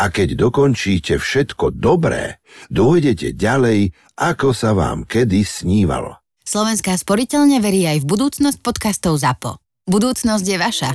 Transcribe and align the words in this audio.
a 0.00 0.08
keď 0.08 0.48
dokončíte 0.48 1.20
všetko 1.20 1.76
dobré, 1.76 2.40
dôjdete 2.72 3.36
ďalej, 3.36 3.92
ako 4.16 4.56
sa 4.56 4.72
vám 4.72 5.04
kedy 5.04 5.44
snívalo. 5.44 6.16
Slovenská 6.40 6.96
sporiteľne 6.96 7.60
verí 7.60 7.84
aj 7.84 8.00
v 8.02 8.08
budúcnosť 8.08 8.58
podcastov 8.64 9.20
ZAPO. 9.20 9.60
Budúcnosť 9.92 10.46
je 10.48 10.58
vaša. 10.58 10.90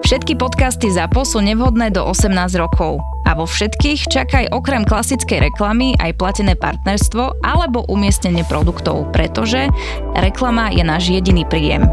Všetky 0.00 0.40
podcasty 0.40 0.88
ZAPO 0.88 1.28
sú 1.28 1.44
nevhodné 1.44 1.92
do 1.92 2.00
18 2.08 2.32
rokov. 2.56 3.04
A 3.28 3.36
vo 3.36 3.44
všetkých 3.44 4.08
čakaj 4.08 4.50
okrem 4.50 4.88
klasickej 4.88 5.52
reklamy 5.52 5.92
aj 6.00 6.16
platené 6.16 6.56
partnerstvo 6.56 7.44
alebo 7.44 7.84
umiestnenie 7.86 8.42
produktov, 8.48 9.12
pretože 9.12 9.68
reklama 10.16 10.72
je 10.72 10.82
náš 10.82 11.12
jediný 11.12 11.44
príjem. 11.46 11.84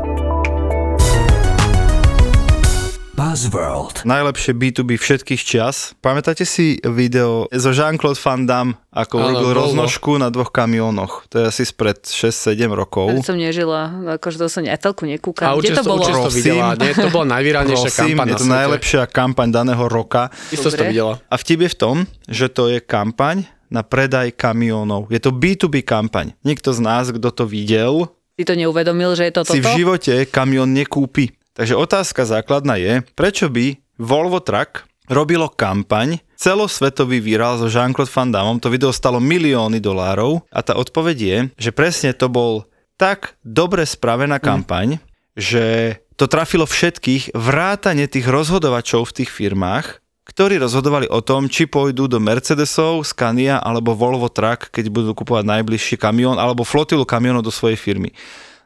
Buzzworld. 3.17 4.05
Najlepšie 4.05 4.53
B2B 4.53 4.93
všetkých 5.01 5.41
čas. 5.41 5.97
Pamätáte 6.05 6.45
si 6.45 6.77
video 6.85 7.49
zo 7.49 7.73
Jean-Claude 7.73 8.21
Van 8.21 8.45
Damme, 8.45 8.77
ako 8.93 9.17
urobil 9.17 9.51
roznožku 9.57 10.21
na 10.21 10.29
dvoch 10.29 10.53
kamionoch. 10.53 11.25
To 11.33 11.41
je 11.41 11.43
asi 11.49 11.65
spred 11.65 12.05
6-7 12.05 12.69
rokov. 12.77 13.09
Ja 13.17 13.25
som 13.25 13.41
nežila, 13.41 13.89
akože 14.21 14.37
to 14.37 14.45
som 14.53 14.69
aj 14.69 14.77
telku 14.85 15.09
nekúkam. 15.09 15.49
A 15.49 15.57
Kde 15.57 15.81
to 15.81 15.89
bolo? 15.89 16.05
to 16.05 16.29
videla, 16.29 16.77
nie? 16.77 16.93
To 16.93 17.09
bola 17.09 17.41
najvýralnejšia 17.41 17.89
kampaň 17.89 18.25
je 18.29 18.35
to 18.37 18.45
najlepšia 18.45 19.03
kampaň 19.09 19.47
daného 19.49 19.85
roka. 19.89 20.29
Isto 20.53 20.69
to 20.69 20.85
videla. 20.85 21.17
A 21.33 21.41
vtip 21.41 21.65
je 21.65 21.69
v 21.73 21.77
tom, 21.81 21.95
že 22.29 22.53
to 22.53 22.69
je 22.69 22.77
kampaň 22.85 23.49
na 23.73 23.81
predaj 23.81 24.29
kamionov. 24.37 25.09
Je 25.09 25.17
to 25.17 25.33
B2B 25.33 25.81
kampaň. 25.81 26.37
Nikto 26.45 26.69
z 26.69 26.85
nás, 26.85 27.09
kto 27.09 27.33
to 27.33 27.49
videl, 27.49 28.13
si 28.37 28.45
to 28.45 28.53
neuvedomil, 28.53 29.17
že 29.17 29.25
je 29.25 29.33
to 29.33 29.41
toto? 29.41 29.57
Si 29.57 29.65
v 29.65 29.69
živote 29.81 30.13
kamión 30.29 30.69
nekúpi. 30.69 31.33
Takže 31.57 31.73
otázka 31.73 32.21
základná 32.21 32.77
je, 32.77 33.01
prečo 33.17 33.49
by 33.49 33.81
Volvo 33.97 34.37
Truck 34.37 34.85
robilo 35.09 35.49
kampaň, 35.49 36.21
celosvetový 36.37 37.17
výral 37.17 37.57
so 37.57 37.65
Jean-Claude 37.65 38.13
Van 38.13 38.29
Damme, 38.29 38.61
to 38.61 38.69
video 38.69 38.93
stalo 38.93 39.17
milióny 39.17 39.81
dolárov 39.81 40.45
a 40.53 40.61
tá 40.61 40.77
odpoveď 40.77 41.17
je, 41.17 41.37
že 41.57 41.71
presne 41.73 42.13
to 42.13 42.29
bol 42.29 42.69
tak 42.93 43.33
dobre 43.41 43.89
spravená 43.89 44.37
mhm. 44.37 44.43
kampaň, 44.45 44.87
mm. 44.95 45.01
že 45.33 45.65
to 46.13 46.29
trafilo 46.29 46.69
všetkých 46.69 47.33
vrátane 47.33 48.05
tých 48.05 48.29
rozhodovačov 48.29 49.09
v 49.09 49.15
tých 49.21 49.29
firmách, 49.33 50.01
ktorí 50.29 50.61
rozhodovali 50.61 51.09
o 51.09 51.25
tom, 51.25 51.49
či 51.49 51.65
pôjdu 51.65 52.05
do 52.05 52.21
Mercedesov, 52.21 53.01
Scania 53.01 53.57
alebo 53.57 53.97
Volvo 53.97 54.29
Truck, 54.29 54.69
keď 54.69 54.93
budú 54.93 55.17
kupovať 55.17 55.45
najbližší 55.45 55.95
kamión 55.97 56.37
alebo 56.37 56.61
flotilu 56.61 57.01
kamionov 57.07 57.41
do 57.41 57.53
svojej 57.53 57.79
firmy. 57.79 58.13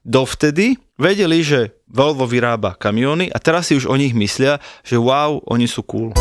Dovtedy 0.02 0.82
vedeli, 1.02 1.42
že 1.42 1.74
Volvo 1.90 2.30
vyrába 2.30 2.78
kamióny 2.78 3.34
a 3.34 3.42
teraz 3.42 3.74
si 3.74 3.74
už 3.74 3.90
o 3.90 3.98
nich 3.98 4.14
myslia, 4.14 4.62
že 4.86 5.02
wow, 5.02 5.42
oni 5.50 5.66
sú 5.66 5.82
cool. 5.90 6.14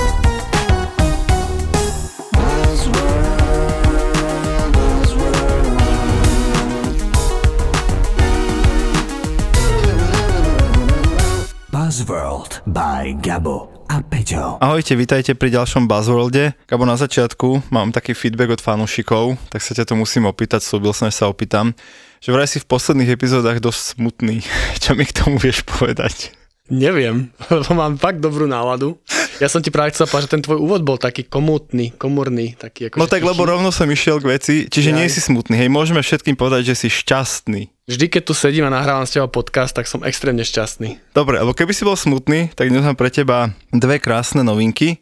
Buzzworld 11.70 12.64
by 12.64 13.20
Gabo 13.20 13.84
a 13.92 14.00
Peťo. 14.00 14.62
Ahojte, 14.64 14.96
vítajte 14.96 15.36
pri 15.36 15.52
ďalšom 15.54 15.90
Buzzworlde. 15.90 16.56
Gabo, 16.64 16.88
na 16.88 16.96
začiatku 16.96 17.68
mám 17.68 17.92
taký 17.92 18.16
feedback 18.16 18.56
od 18.56 18.62
fanúšikov, 18.64 19.36
tak 19.52 19.60
sa 19.60 19.76
ťa 19.76 19.92
to 19.92 19.94
musím 19.98 20.24
opýtať, 20.24 20.64
slúbil 20.64 20.96
som, 20.96 21.12
že 21.12 21.20
sa 21.20 21.28
opýtam 21.28 21.76
že 22.20 22.36
vraj 22.36 22.44
si 22.44 22.60
v 22.60 22.68
posledných 22.68 23.16
epizódach 23.16 23.64
dosť 23.64 23.96
smutný. 23.96 24.44
Čo 24.84 24.92
mi 24.92 25.08
k 25.08 25.16
tomu 25.16 25.40
vieš 25.40 25.64
povedať? 25.64 26.36
Neviem, 26.70 27.34
lebo 27.50 27.72
mám 27.74 27.98
fakt 27.98 28.22
dobrú 28.22 28.46
náladu. 28.46 29.00
Ja 29.40 29.48
som 29.48 29.64
ti 29.64 29.72
práve 29.72 29.96
chcel 29.96 30.04
povedať, 30.04 30.28
že 30.28 30.34
ten 30.36 30.44
tvoj 30.44 30.60
úvod 30.60 30.84
bol 30.84 31.00
taký 31.00 31.24
komútny, 31.24 31.96
komorný. 31.96 32.54
Taký 32.60 32.92
ako 32.92 33.00
no 33.00 33.08
tak, 33.08 33.24
tichý. 33.24 33.30
lebo 33.32 33.42
rovno 33.48 33.72
som 33.72 33.88
išiel 33.88 34.20
k 34.20 34.36
veci, 34.36 34.54
čiže 34.68 34.92
ja. 34.92 34.96
nie 35.00 35.08
si 35.08 35.18
smutný. 35.18 35.56
Hej, 35.56 35.72
môžeme 35.72 36.04
všetkým 36.04 36.36
povedať, 36.36 36.70
že 36.70 36.86
si 36.86 36.88
šťastný. 36.92 37.72
Vždy, 37.88 38.06
keď 38.06 38.22
tu 38.22 38.36
sedím 38.36 38.68
a 38.68 38.70
nahrávam 38.70 39.08
s 39.08 39.16
teba 39.16 39.26
podcast, 39.26 39.72
tak 39.72 39.88
som 39.88 40.04
extrémne 40.04 40.44
šťastný. 40.44 41.00
Dobre, 41.16 41.40
lebo 41.40 41.56
keby 41.56 41.72
si 41.72 41.88
bol 41.88 41.96
smutný, 41.96 42.52
tak 42.52 42.68
dnes 42.68 42.84
mám 42.84 43.00
pre 43.00 43.08
teba 43.08 43.50
dve 43.72 43.96
krásne 43.96 44.44
novinky. 44.44 45.00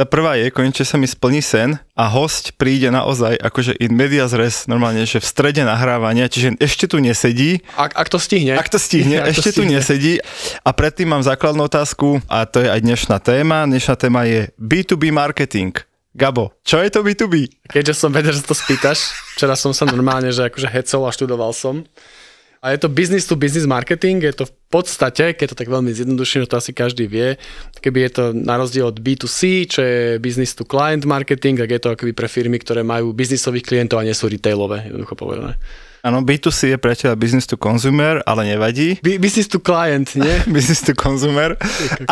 Tá 0.00 0.08
prvá 0.08 0.32
je, 0.40 0.48
konečne 0.48 0.88
sa 0.88 0.96
mi 0.96 1.04
splní 1.04 1.44
sen 1.44 1.76
a 1.92 2.08
host 2.08 2.56
príde 2.56 2.88
naozaj 2.88 3.36
akože 3.36 3.76
in 3.84 3.92
medias 3.92 4.32
res, 4.32 4.64
normálne, 4.64 5.04
že 5.04 5.20
v 5.20 5.28
strede 5.28 5.60
nahrávania, 5.60 6.24
čiže 6.24 6.56
ešte 6.56 6.88
tu 6.88 7.04
nesedí. 7.04 7.60
Ak, 7.76 7.92
ak 7.92 8.08
to 8.08 8.16
stihne. 8.16 8.56
Ak 8.56 8.72
to 8.72 8.80
stihne, 8.80 9.20
ak 9.28 9.36
ešte 9.36 9.52
to 9.52 9.60
stihne. 9.60 9.68
tu 9.68 9.76
nesedí. 9.76 10.12
A 10.64 10.72
predtým 10.72 11.04
mám 11.04 11.20
základnú 11.20 11.68
otázku 11.68 12.16
a 12.32 12.48
to 12.48 12.64
je 12.64 12.72
aj 12.72 12.80
dnešná 12.80 13.20
téma. 13.20 13.68
Dnešná 13.68 13.94
téma 14.00 14.24
je 14.24 14.48
B2B 14.56 15.12
marketing. 15.12 15.76
Gabo, 16.16 16.56
čo 16.64 16.80
je 16.80 16.88
to 16.88 17.04
B2B? 17.04 17.68
Keďže 17.68 17.92
som 17.92 18.08
vedel, 18.08 18.32
že 18.32 18.40
to 18.40 18.56
spýtaš, 18.56 19.12
včera 19.36 19.52
som 19.52 19.76
sa 19.76 19.84
normálne, 19.84 20.32
že 20.32 20.48
akože 20.48 20.80
hecol 20.80 21.04
a 21.04 21.12
študoval 21.12 21.52
som. 21.52 21.84
A 22.60 22.76
je 22.76 22.78
to 22.84 22.92
business 22.92 23.24
to 23.24 23.40
business 23.40 23.64
marketing, 23.64 24.20
je 24.20 24.36
to 24.36 24.44
v 24.44 24.52
podstate, 24.68 25.32
keď 25.32 25.56
to 25.56 25.56
tak 25.56 25.72
veľmi 25.72 25.96
zjednoduším, 25.96 26.44
to 26.44 26.60
asi 26.60 26.76
každý 26.76 27.08
vie, 27.08 27.40
keby 27.80 28.04
je 28.04 28.10
to 28.12 28.24
na 28.36 28.60
rozdiel 28.60 28.92
od 28.92 29.00
B2C, 29.00 29.64
čo 29.64 29.80
je 29.80 30.20
business 30.20 30.52
to 30.52 30.68
client 30.68 31.08
marketing, 31.08 31.56
tak 31.56 31.72
je 31.72 31.80
to 31.80 31.96
akoby 31.96 32.12
pre 32.12 32.28
firmy, 32.28 32.60
ktoré 32.60 32.84
majú 32.84 33.16
biznisových 33.16 33.64
klientov 33.64 34.04
a 34.04 34.04
nie 34.04 34.12
sú 34.12 34.28
retailové, 34.28 34.92
jednoducho 34.92 35.16
povedané. 35.16 35.56
Áno, 36.04 36.20
B2C 36.20 36.76
je 36.76 36.78
priateľ 36.80 37.16
business 37.16 37.48
to 37.48 37.56
consumer, 37.56 38.20
ale 38.28 38.52
nevadí. 38.52 39.00
B- 39.00 39.16
business 39.16 39.48
to 39.48 39.56
client, 39.56 40.12
nie? 40.12 40.32
business 40.56 40.84
to 40.84 40.92
consumer. 40.92 41.56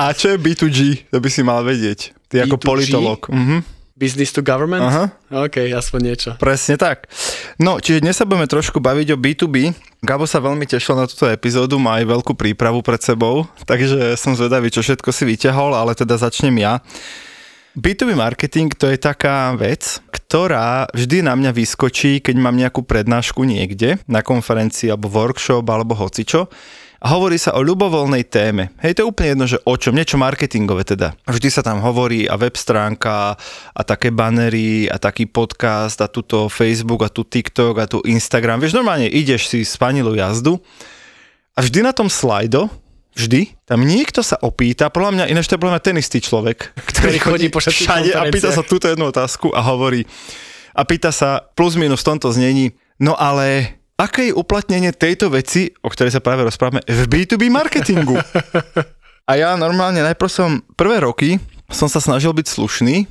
A 0.01 0.17
čo 0.17 0.33
je 0.33 0.41
B2G? 0.41 1.13
To 1.13 1.21
by 1.21 1.29
si 1.29 1.45
mal 1.45 1.61
vedieť. 1.61 2.17
Ty 2.33 2.35
B2G? 2.41 2.45
ako 2.49 2.57
politolog. 2.57 3.21
Mhm. 3.29 3.78
Business 3.99 4.31
to 4.31 4.47
government? 4.47 4.87
Aha. 4.87 5.11
OK, 5.51 5.75
aspoň 5.75 6.01
niečo. 6.07 6.31
Presne 6.39 6.79
tak. 6.79 7.11
No, 7.59 7.83
čiže 7.83 8.07
dnes 8.07 8.15
sa 8.15 8.23
budeme 8.23 8.47
trošku 8.47 8.79
baviť 8.79 9.13
o 9.13 9.19
B2B. 9.19 9.75
Gabo 10.07 10.23
sa 10.23 10.39
veľmi 10.39 10.63
tešil 10.71 10.95
na 10.95 11.11
túto 11.11 11.27
epizódu, 11.27 11.83
má 11.83 11.99
aj 11.99 12.07
veľkú 12.07 12.39
prípravu 12.39 12.79
pred 12.87 13.03
sebou, 13.03 13.51
takže 13.67 14.15
som 14.15 14.39
zvedavý, 14.39 14.71
čo 14.71 14.87
všetko 14.87 15.11
si 15.11 15.27
vyťahol, 15.27 15.75
ale 15.75 15.99
teda 15.99 16.15
začnem 16.15 16.63
ja. 16.63 16.79
B2B 17.75 18.15
marketing 18.15 18.71
to 18.71 18.87
je 18.87 18.99
taká 19.03 19.51
vec, 19.59 19.99
ktorá 20.15 20.87
vždy 20.95 21.27
na 21.27 21.35
mňa 21.35 21.51
vyskočí, 21.51 22.23
keď 22.23 22.39
mám 22.39 22.55
nejakú 22.55 22.87
prednášku 22.87 23.43
niekde, 23.43 23.99
na 24.07 24.23
konferencii 24.23 24.95
alebo 24.95 25.11
workshop 25.11 25.67
alebo 25.67 25.99
hocičo 25.99 26.47
a 26.99 27.07
hovorí 27.15 27.39
sa 27.39 27.55
o 27.55 27.63
ľubovoľnej 27.63 28.27
téme. 28.27 28.75
Hej, 28.83 28.99
to 28.99 29.01
je 29.07 29.11
úplne 29.11 29.29
jedno, 29.35 29.47
že 29.47 29.59
o 29.63 29.75
čom, 29.79 29.95
niečo 29.95 30.19
marketingové 30.19 30.83
teda. 30.83 31.15
Vždy 31.31 31.49
sa 31.49 31.63
tam 31.63 31.79
hovorí 31.79 32.27
a 32.27 32.35
web 32.35 32.59
stránka 32.59 33.39
a 33.71 33.81
také 33.87 34.11
banery 34.11 34.91
a 34.91 34.99
taký 34.99 35.31
podcast 35.31 36.03
a 36.03 36.11
tuto 36.11 36.51
Facebook 36.51 37.07
a 37.07 37.13
tu 37.13 37.23
TikTok 37.23 37.75
a 37.79 37.87
tu 37.87 38.03
Instagram. 38.03 38.59
Vieš, 38.59 38.75
normálne 38.75 39.07
ideš 39.07 39.47
si 39.47 39.63
spanilú 39.63 40.19
jazdu 40.19 40.59
a 41.55 41.63
vždy 41.63 41.87
na 41.87 41.95
tom 41.95 42.11
slajdo 42.11 42.67
vždy, 43.19 43.51
tam 43.67 43.83
niekto 43.83 44.23
sa 44.23 44.39
opýta, 44.39 44.95
podľa 44.95 45.11
mňa 45.11 45.25
ináč 45.35 45.51
to 45.51 45.59
je 45.59 45.63
podľa 45.67 45.75
mňa 45.75 45.83
ten 45.83 45.99
istý 45.99 46.23
človek, 46.23 46.71
ktorý, 46.95 47.19
chodí 47.19 47.47
po 47.51 47.59
všade 47.59 48.15
a 48.15 48.31
pýta 48.31 48.55
sa 48.55 48.63
túto 48.63 48.87
jednu 48.87 49.11
otázku 49.11 49.51
a 49.51 49.59
hovorí 49.67 50.07
a 50.71 50.87
pýta 50.87 51.11
sa 51.11 51.43
plus 51.59 51.75
minus 51.75 52.07
v 52.07 52.15
tomto 52.15 52.31
znení, 52.31 52.79
no 53.03 53.19
ale 53.19 53.79
aké 53.99 54.31
je 54.31 54.39
uplatnenie 54.39 54.95
tejto 54.95 55.29
veci, 55.35 55.75
o 55.83 55.91
ktorej 55.91 56.15
sa 56.15 56.23
práve 56.23 56.47
rozprávame, 56.47 56.87
v 56.87 57.05
B2B 57.11 57.51
marketingu? 57.51 58.15
A 59.29 59.37
ja 59.37 59.59
normálne 59.61 60.01
najprv 60.01 60.31
som, 60.33 60.65
prvé 60.73 61.05
roky 61.05 61.37
som 61.69 61.85
sa 61.85 62.01
snažil 62.01 62.33
byť 62.33 62.47
slušný 62.49 63.05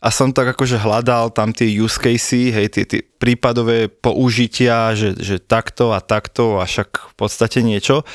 a 0.00 0.08
som 0.08 0.32
tak 0.32 0.56
akože 0.56 0.80
hľadal 0.80 1.28
tam 1.34 1.52
tie 1.52 1.68
use 1.68 2.00
casey, 2.00 2.48
hej, 2.48 2.72
tie, 2.72 2.88
tie 2.88 3.04
prípadové 3.04 3.90
použitia, 3.90 4.96
že, 4.96 5.12
že 5.18 5.36
takto 5.42 5.92
a 5.92 6.00
takto 6.00 6.56
a 6.56 6.64
však 6.64 7.12
v 7.12 7.14
podstate 7.18 7.60
niečo. 7.60 8.06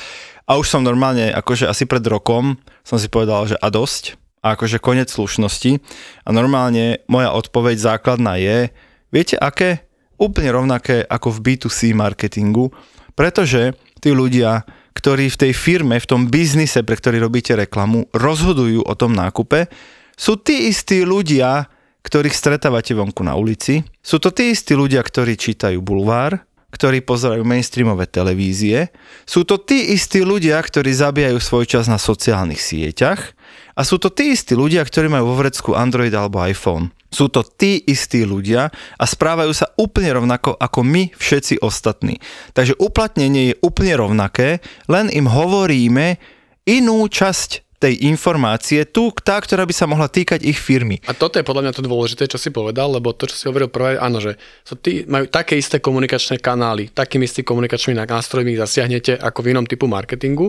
A 0.50 0.58
už 0.58 0.66
som 0.66 0.82
normálne, 0.82 1.30
akože 1.30 1.70
asi 1.70 1.86
pred 1.86 2.02
rokom 2.08 2.58
som 2.82 2.98
si 2.98 3.06
povedal, 3.06 3.46
že 3.46 3.56
a 3.60 3.68
dosť, 3.70 4.18
a 4.44 4.58
akože 4.58 4.82
konec 4.82 5.08
slušnosti. 5.08 5.80
A 6.26 6.28
normálne 6.34 7.00
moja 7.08 7.32
odpoveď 7.32 7.80
základná 7.80 8.36
je, 8.36 8.68
viete 9.08 9.40
aké? 9.40 9.88
Úplne 10.24 10.50
rovnaké 10.50 11.04
ako 11.04 11.38
v 11.38 11.42
B2C 11.52 11.92
marketingu, 11.92 12.72
pretože 13.12 13.76
tí 14.00 14.10
ľudia, 14.10 14.64
ktorí 14.96 15.30
v 15.30 15.40
tej 15.48 15.52
firme, 15.52 15.96
v 16.00 16.08
tom 16.08 16.26
biznise, 16.26 16.82
pre 16.82 16.96
ktorý 16.98 17.22
robíte 17.22 17.54
reklamu, 17.54 18.08
rozhodujú 18.16 18.82
o 18.84 18.94
tom 18.96 19.12
nákupe, 19.12 19.68
sú 20.14 20.38
tí 20.38 20.70
istí 20.70 21.02
ľudia, 21.02 21.66
ktorých 22.04 22.36
stretávate 22.36 22.92
vonku 22.92 23.24
na 23.24 23.34
ulici. 23.34 23.82
Sú 24.04 24.20
to 24.20 24.30
tí 24.30 24.52
istí 24.52 24.76
ľudia, 24.76 25.00
ktorí 25.00 25.34
čítajú 25.40 25.80
bulvár, 25.80 26.44
ktorí 26.74 27.06
pozerajú 27.06 27.46
mainstreamové 27.46 28.10
televízie, 28.10 28.90
sú 29.22 29.46
to 29.46 29.62
tí 29.62 29.94
istí 29.94 30.26
ľudia, 30.26 30.58
ktorí 30.58 30.90
zabíjajú 30.90 31.38
svoj 31.38 31.64
čas 31.70 31.86
na 31.86 32.02
sociálnych 32.02 32.58
sieťach 32.58 33.30
a 33.78 33.86
sú 33.86 34.02
to 34.02 34.10
tí 34.10 34.34
istí 34.34 34.58
ľudia, 34.58 34.82
ktorí 34.82 35.06
majú 35.06 35.32
vo 35.32 35.38
vrecku 35.38 35.78
Android 35.78 36.10
alebo 36.10 36.42
iPhone. 36.42 36.90
Sú 37.14 37.30
to 37.30 37.46
tí 37.46 37.78
istí 37.86 38.26
ľudia 38.26 38.74
a 38.98 39.04
správajú 39.06 39.54
sa 39.54 39.70
úplne 39.78 40.10
rovnako 40.10 40.58
ako 40.58 40.82
my 40.82 41.14
všetci 41.14 41.62
ostatní. 41.62 42.18
Takže 42.50 42.74
uplatnenie 42.82 43.54
je 43.54 43.60
úplne 43.62 43.94
rovnaké, 43.94 44.58
len 44.90 45.06
im 45.14 45.30
hovoríme 45.30 46.18
inú 46.66 47.06
časť 47.06 47.63
tej 47.84 48.00
informácie, 48.08 48.88
tú, 48.88 49.12
tá, 49.12 49.36
ktorá 49.36 49.68
by 49.68 49.74
sa 49.76 49.84
mohla 49.84 50.08
týkať 50.08 50.40
ich 50.40 50.56
firmy. 50.56 51.04
A 51.04 51.12
toto 51.12 51.36
je 51.36 51.44
podľa 51.44 51.68
mňa 51.68 51.72
to 51.76 51.84
dôležité, 51.84 52.24
čo 52.24 52.40
si 52.40 52.48
povedal, 52.48 52.88
lebo 52.96 53.12
to, 53.12 53.28
čo 53.28 53.36
si 53.36 53.44
hovoril 53.44 53.68
prvé, 53.68 54.00
áno, 54.00 54.24
že 54.24 54.40
sú 54.64 54.80
tí, 54.80 55.04
majú 55.04 55.28
také 55.28 55.60
isté 55.60 55.84
komunikačné 55.84 56.40
kanály, 56.40 56.88
takými 56.88 57.28
istými 57.28 57.44
komunikačnými 57.44 58.00
nástrojmi 58.00 58.56
ich 58.56 58.62
zasiahnete 58.64 59.20
ako 59.20 59.38
v 59.44 59.46
inom 59.52 59.68
typu 59.68 59.84
marketingu, 59.84 60.48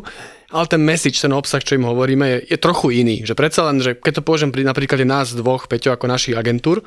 ale 0.55 0.65
ten 0.71 0.79
message, 0.79 1.19
ten 1.19 1.35
obsah, 1.35 1.59
čo 1.59 1.75
im 1.75 1.83
hovoríme, 1.83 2.23
je, 2.23 2.55
je 2.55 2.57
trochu 2.61 3.03
iný. 3.03 3.27
Že 3.27 3.35
predsa 3.35 3.67
len, 3.67 3.83
že 3.83 3.99
keď 3.99 4.21
to 4.21 4.23
použijem 4.23 4.55
pri 4.55 4.63
napríklad 4.63 5.03
nás 5.03 5.35
dvoch, 5.35 5.67
Peťo, 5.67 5.91
ako 5.91 6.07
našich 6.07 6.39
agentúr, 6.39 6.79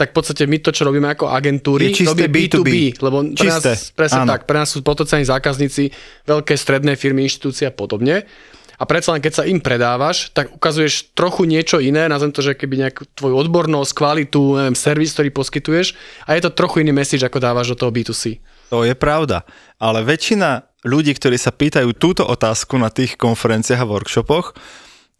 tak 0.00 0.16
v 0.16 0.22
podstate 0.22 0.48
my 0.48 0.56
to, 0.64 0.72
čo 0.72 0.88
robíme 0.88 1.12
ako 1.12 1.28
agentúry, 1.28 1.92
Je 1.92 2.08
čisté 2.08 2.24
robí 2.24 2.48
B2B. 2.48 2.96
lebo 3.04 3.20
pre 3.36 3.50
nás, 3.52 3.92
presne 3.92 4.24
áno. 4.24 4.32
tak, 4.32 4.48
pre 4.48 4.56
nás 4.64 4.72
sú 4.72 4.80
potenciálni 4.80 5.28
zákazníci, 5.28 5.92
veľké 6.24 6.56
stredné 6.56 6.96
firmy, 6.96 7.28
inštitúcie 7.28 7.68
a 7.68 7.74
podobne. 7.74 8.24
A 8.80 8.88
predsa 8.88 9.12
len 9.12 9.20
keď 9.20 9.32
sa 9.36 9.44
im 9.44 9.60
predávaš, 9.60 10.32
tak 10.32 10.56
ukazuješ 10.56 11.12
trochu 11.12 11.44
niečo 11.44 11.84
iné, 11.84 12.08
nazvem 12.08 12.32
to, 12.32 12.40
že 12.40 12.56
keby 12.56 12.88
nejakú 12.88 13.04
tvoju 13.12 13.36
odbornosť, 13.36 13.92
kvalitu, 13.92 14.56
neviem, 14.56 14.72
servis, 14.72 15.12
ktorý 15.12 15.28
poskytuješ 15.36 15.92
a 16.24 16.32
je 16.32 16.48
to 16.48 16.56
trochu 16.56 16.80
iný 16.80 16.96
message, 16.96 17.20
ako 17.20 17.44
dávaš 17.44 17.76
do 17.76 17.84
toho 17.84 17.92
B2C. 17.92 18.40
To 18.72 18.88
je 18.88 18.96
pravda. 18.96 19.44
Ale 19.76 20.00
väčšina 20.00 20.64
ľudí, 20.88 21.12
ktorí 21.12 21.36
sa 21.36 21.52
pýtajú 21.52 21.92
túto 21.92 22.24
otázku 22.24 22.80
na 22.80 22.88
tých 22.88 23.20
konferenciách 23.20 23.84
a 23.84 23.90
workshopoch, 23.90 24.56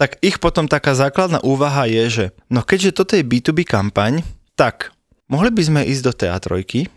tak 0.01 0.17
ich 0.25 0.41
potom 0.41 0.65
taká 0.65 0.97
základná 0.97 1.45
úvaha 1.45 1.85
je, 1.85 2.05
že 2.09 2.25
no 2.49 2.65
keďže 2.65 2.97
toto 2.97 3.13
je 3.21 3.29
B2B 3.29 3.69
kampaň, 3.69 4.25
tak 4.57 4.97
mohli 5.29 5.53
by 5.53 5.61
sme 5.61 5.81
ísť 5.85 6.03
do 6.09 6.13
teatrojky, 6.17 6.89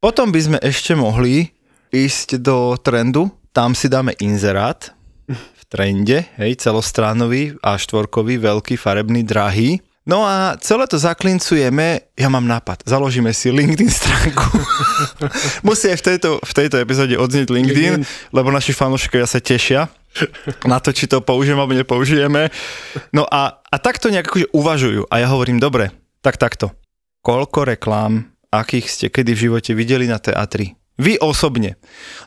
potom 0.00 0.32
by 0.32 0.40
sme 0.40 0.58
ešte 0.64 0.96
mohli 0.96 1.52
ísť 1.92 2.40
do 2.40 2.72
trendu, 2.80 3.28
tam 3.52 3.76
si 3.76 3.92
dáme 3.92 4.16
inzerát 4.16 4.95
trende, 5.66 6.26
hej, 6.38 6.58
celostránový 6.62 7.58
a 7.62 7.74
štvorkový, 7.78 8.38
veľký, 8.38 8.78
farebný, 8.78 9.26
drahý. 9.26 9.82
No 10.06 10.22
a 10.22 10.54
celé 10.62 10.86
to 10.86 11.02
zaklincujeme, 11.02 12.14
ja 12.14 12.28
mám 12.30 12.46
nápad, 12.46 12.86
založíme 12.86 13.34
si 13.34 13.50
LinkedIn 13.50 13.90
stránku. 13.90 14.46
Musí 15.66 15.90
aj 15.90 15.98
v 15.98 16.04
tejto, 16.14 16.30
v 16.38 16.52
tejto 16.54 16.78
epizóde 16.78 17.18
odznieť 17.18 17.50
LinkedIn, 17.50 17.94
lebo 18.30 18.54
naši 18.54 18.70
fanúšikovia 18.70 19.26
sa 19.26 19.42
tešia 19.42 19.90
na 20.64 20.78
to, 20.78 20.94
či 20.94 21.10
to 21.10 21.20
použijeme 21.20 21.60
alebo 21.60 21.76
nepoužijeme. 21.76 22.48
No 23.10 23.26
a, 23.26 23.58
a 23.58 23.76
takto 23.82 24.08
nejak 24.08 24.30
akože 24.30 24.48
uvažujú. 24.54 25.10
A 25.10 25.20
ja 25.20 25.28
hovorím, 25.28 25.58
dobre, 25.58 25.92
tak 26.22 26.38
takto. 26.40 26.72
Koľko 27.26 27.66
reklám, 27.66 28.30
akých 28.54 28.86
ste 28.86 29.06
kedy 29.10 29.34
v 29.34 29.42
živote 29.50 29.74
videli 29.74 30.06
na 30.06 30.22
teatri? 30.22 30.78
Vy 30.96 31.20
osobne. 31.20 31.76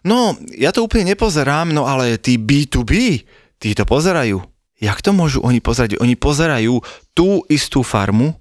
No, 0.06 0.38
ja 0.54 0.70
to 0.70 0.86
úplne 0.86 1.14
nepozerám, 1.14 1.74
no 1.74 1.90
ale 1.90 2.22
tí 2.22 2.38
B2B, 2.38 3.26
tí 3.58 3.74
to 3.74 3.84
pozerajú. 3.86 4.42
Jak 4.80 5.04
to 5.04 5.12
môžu 5.12 5.44
oni 5.44 5.60
pozerať? 5.60 6.00
Oni 6.00 6.16
pozerajú 6.16 6.80
tú 7.12 7.44
istú 7.52 7.84
farmu 7.84 8.38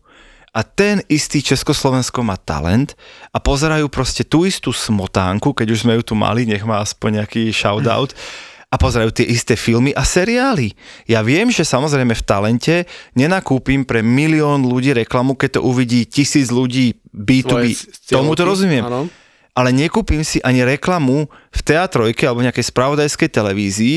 a 0.54 0.62
ten 0.62 1.02
istý 1.10 1.42
Československo 1.42 2.22
má 2.22 2.38
talent 2.38 2.94
a 3.34 3.42
pozerajú 3.42 3.90
proste 3.90 4.22
tú 4.22 4.46
istú 4.46 4.70
smotánku, 4.70 5.56
keď 5.56 5.74
už 5.74 5.82
sme 5.82 5.96
ju 5.98 6.12
tu 6.12 6.14
mali, 6.14 6.46
nech 6.46 6.62
má 6.62 6.78
aspoň 6.84 7.24
nejaký 7.24 7.50
shoutout, 7.50 8.14
a 8.68 8.76
pozerajú 8.76 9.10
tie 9.16 9.24
isté 9.24 9.56
filmy 9.56 9.96
a 9.96 10.04
seriály. 10.04 10.76
Ja 11.08 11.24
viem, 11.24 11.48
že 11.48 11.64
samozrejme 11.64 12.12
v 12.12 12.26
talente 12.28 12.76
nenakúpim 13.16 13.88
pre 13.88 14.04
milión 14.04 14.68
ľudí 14.68 14.92
reklamu, 14.92 15.40
keď 15.40 15.56
to 15.56 15.60
uvidí 15.64 16.04
tisíc 16.04 16.52
ľudí 16.52 17.00
B2B. 17.08 17.48
Tvoje 17.48 17.68
cieľovky, 17.80 18.12
Tomu 18.12 18.32
to 18.36 18.44
rozumiem 18.44 18.84
Áno. 18.84 19.08
Ale 19.58 19.74
nekúpim 19.74 20.22
si 20.22 20.38
ani 20.46 20.62
reklamu 20.62 21.26
v 21.50 21.60
teatrojke 21.66 22.22
alebo 22.30 22.46
nejakej 22.46 22.70
spravodajskej 22.70 23.26
televízii, 23.26 23.96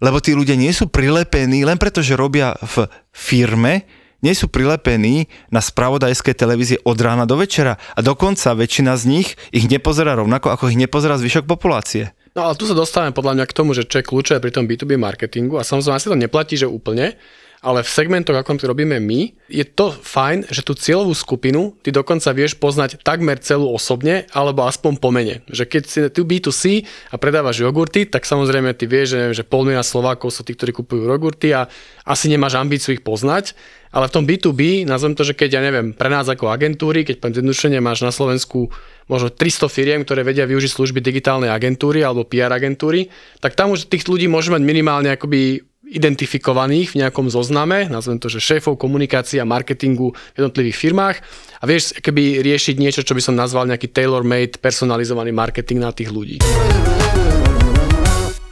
lebo 0.00 0.16
tí 0.24 0.32
ľudia 0.32 0.56
nie 0.56 0.72
sú 0.72 0.88
prilepení 0.88 1.68
len 1.68 1.76
preto, 1.76 2.00
že 2.00 2.16
robia 2.16 2.56
v 2.64 2.88
firme, 3.12 3.84
nie 4.24 4.32
sú 4.32 4.48
prilepení 4.48 5.28
na 5.52 5.60
spravodajské 5.60 6.32
televízie 6.32 6.80
od 6.88 6.96
rána 6.96 7.28
do 7.28 7.36
večera 7.36 7.76
a 7.92 8.00
dokonca 8.00 8.56
väčšina 8.56 8.96
z 8.96 9.04
nich 9.04 9.28
ich 9.52 9.68
nepozerá 9.68 10.16
rovnako, 10.16 10.48
ako 10.56 10.72
ich 10.72 10.80
nepozerá 10.80 11.20
zvyšok 11.20 11.44
populácie. 11.44 12.16
No 12.32 12.48
ale 12.48 12.56
tu 12.56 12.64
sa 12.64 12.72
dostávame 12.72 13.12
podľa 13.12 13.36
mňa 13.38 13.46
k 13.46 13.56
tomu, 13.56 13.76
že 13.76 13.84
čo 13.84 14.00
je 14.00 14.08
kľúčové 14.08 14.40
pri 14.40 14.56
tom 14.56 14.64
B2B 14.64 14.96
marketingu 14.96 15.60
a 15.60 15.68
samozrejme 15.68 16.00
asi 16.00 16.08
to 16.08 16.16
neplatí, 16.16 16.56
že 16.56 16.64
úplne, 16.64 17.20
ale 17.64 17.80
v 17.80 17.88
segmentoch, 17.88 18.36
ako 18.36 18.60
to 18.60 18.68
robíme 18.68 19.00
my, 19.00 19.32
je 19.48 19.64
to 19.64 19.88
fajn, 19.88 20.52
že 20.52 20.60
tú 20.60 20.76
cieľovú 20.76 21.16
skupinu 21.16 21.72
ty 21.80 21.88
dokonca 21.88 22.28
vieš 22.36 22.60
poznať 22.60 23.00
takmer 23.00 23.40
celú 23.40 23.72
osobne, 23.72 24.28
alebo 24.36 24.68
aspoň 24.68 25.00
po 25.00 25.08
mene. 25.08 25.40
Že 25.48 25.64
keď 25.64 25.82
si 25.88 25.98
tu 26.12 26.28
B2C 26.28 26.84
a 27.08 27.16
predávaš 27.16 27.64
jogurty, 27.64 28.04
tak 28.04 28.28
samozrejme 28.28 28.76
ty 28.76 28.84
vieš, 28.84 29.16
že, 29.16 29.18
neviem, 29.24 29.36
že 29.40 29.48
pol 29.48 29.64
Slovákov 29.80 30.28
sú 30.28 30.44
tí, 30.44 30.52
ktorí 30.52 30.76
kupujú 30.76 31.08
jogurty 31.08 31.56
a 31.56 31.72
asi 32.04 32.28
nemáš 32.28 32.60
ambíciu 32.60 32.92
ich 32.92 33.00
poznať, 33.00 33.56
ale 33.94 34.10
v 34.10 34.14
tom 34.18 34.26
B2B, 34.26 34.84
nazvem 34.84 35.14
to, 35.14 35.22
že 35.22 35.38
keď 35.38 35.50
ja 35.56 35.62
neviem, 35.62 35.94
pre 35.94 36.10
nás 36.10 36.26
ako 36.26 36.50
agentúry, 36.50 37.06
keď 37.06 37.22
poviem 37.22 37.38
zjednodušene 37.40 37.78
máš 37.78 38.02
na 38.02 38.10
Slovensku 38.10 38.68
možno 39.06 39.30
300 39.30 39.70
firiem, 39.70 40.00
ktoré 40.02 40.26
vedia 40.26 40.44
využiť 40.50 40.70
služby 40.74 40.98
digitálnej 40.98 41.48
agentúry 41.48 42.02
alebo 42.02 42.26
PR 42.26 42.50
agentúry, 42.50 43.08
tak 43.38 43.54
tam 43.54 43.70
už 43.70 43.86
tých 43.86 44.04
ľudí 44.10 44.26
môže 44.26 44.50
mať 44.50 44.66
minimálne 44.66 45.14
akoby 45.14 45.62
identifikovaných 45.94 46.92
v 46.92 46.98
nejakom 47.06 47.30
zozname, 47.30 47.86
nazvem 47.86 48.18
to, 48.18 48.26
že 48.26 48.42
šéfov 48.42 48.74
komunikácie 48.74 49.38
a 49.38 49.46
marketingu 49.46 50.10
v 50.10 50.36
jednotlivých 50.42 50.76
firmách 50.76 51.16
a 51.62 51.64
vieš 51.64 51.94
keby 52.02 52.42
riešiť 52.42 52.76
niečo, 52.82 53.06
čo 53.06 53.14
by 53.14 53.22
som 53.22 53.38
nazval 53.38 53.70
nejaký 53.70 53.94
tailor-made 53.94 54.58
personalizovaný 54.58 55.30
marketing 55.30 55.78
na 55.78 55.94
tých 55.94 56.10
ľudí. 56.10 56.42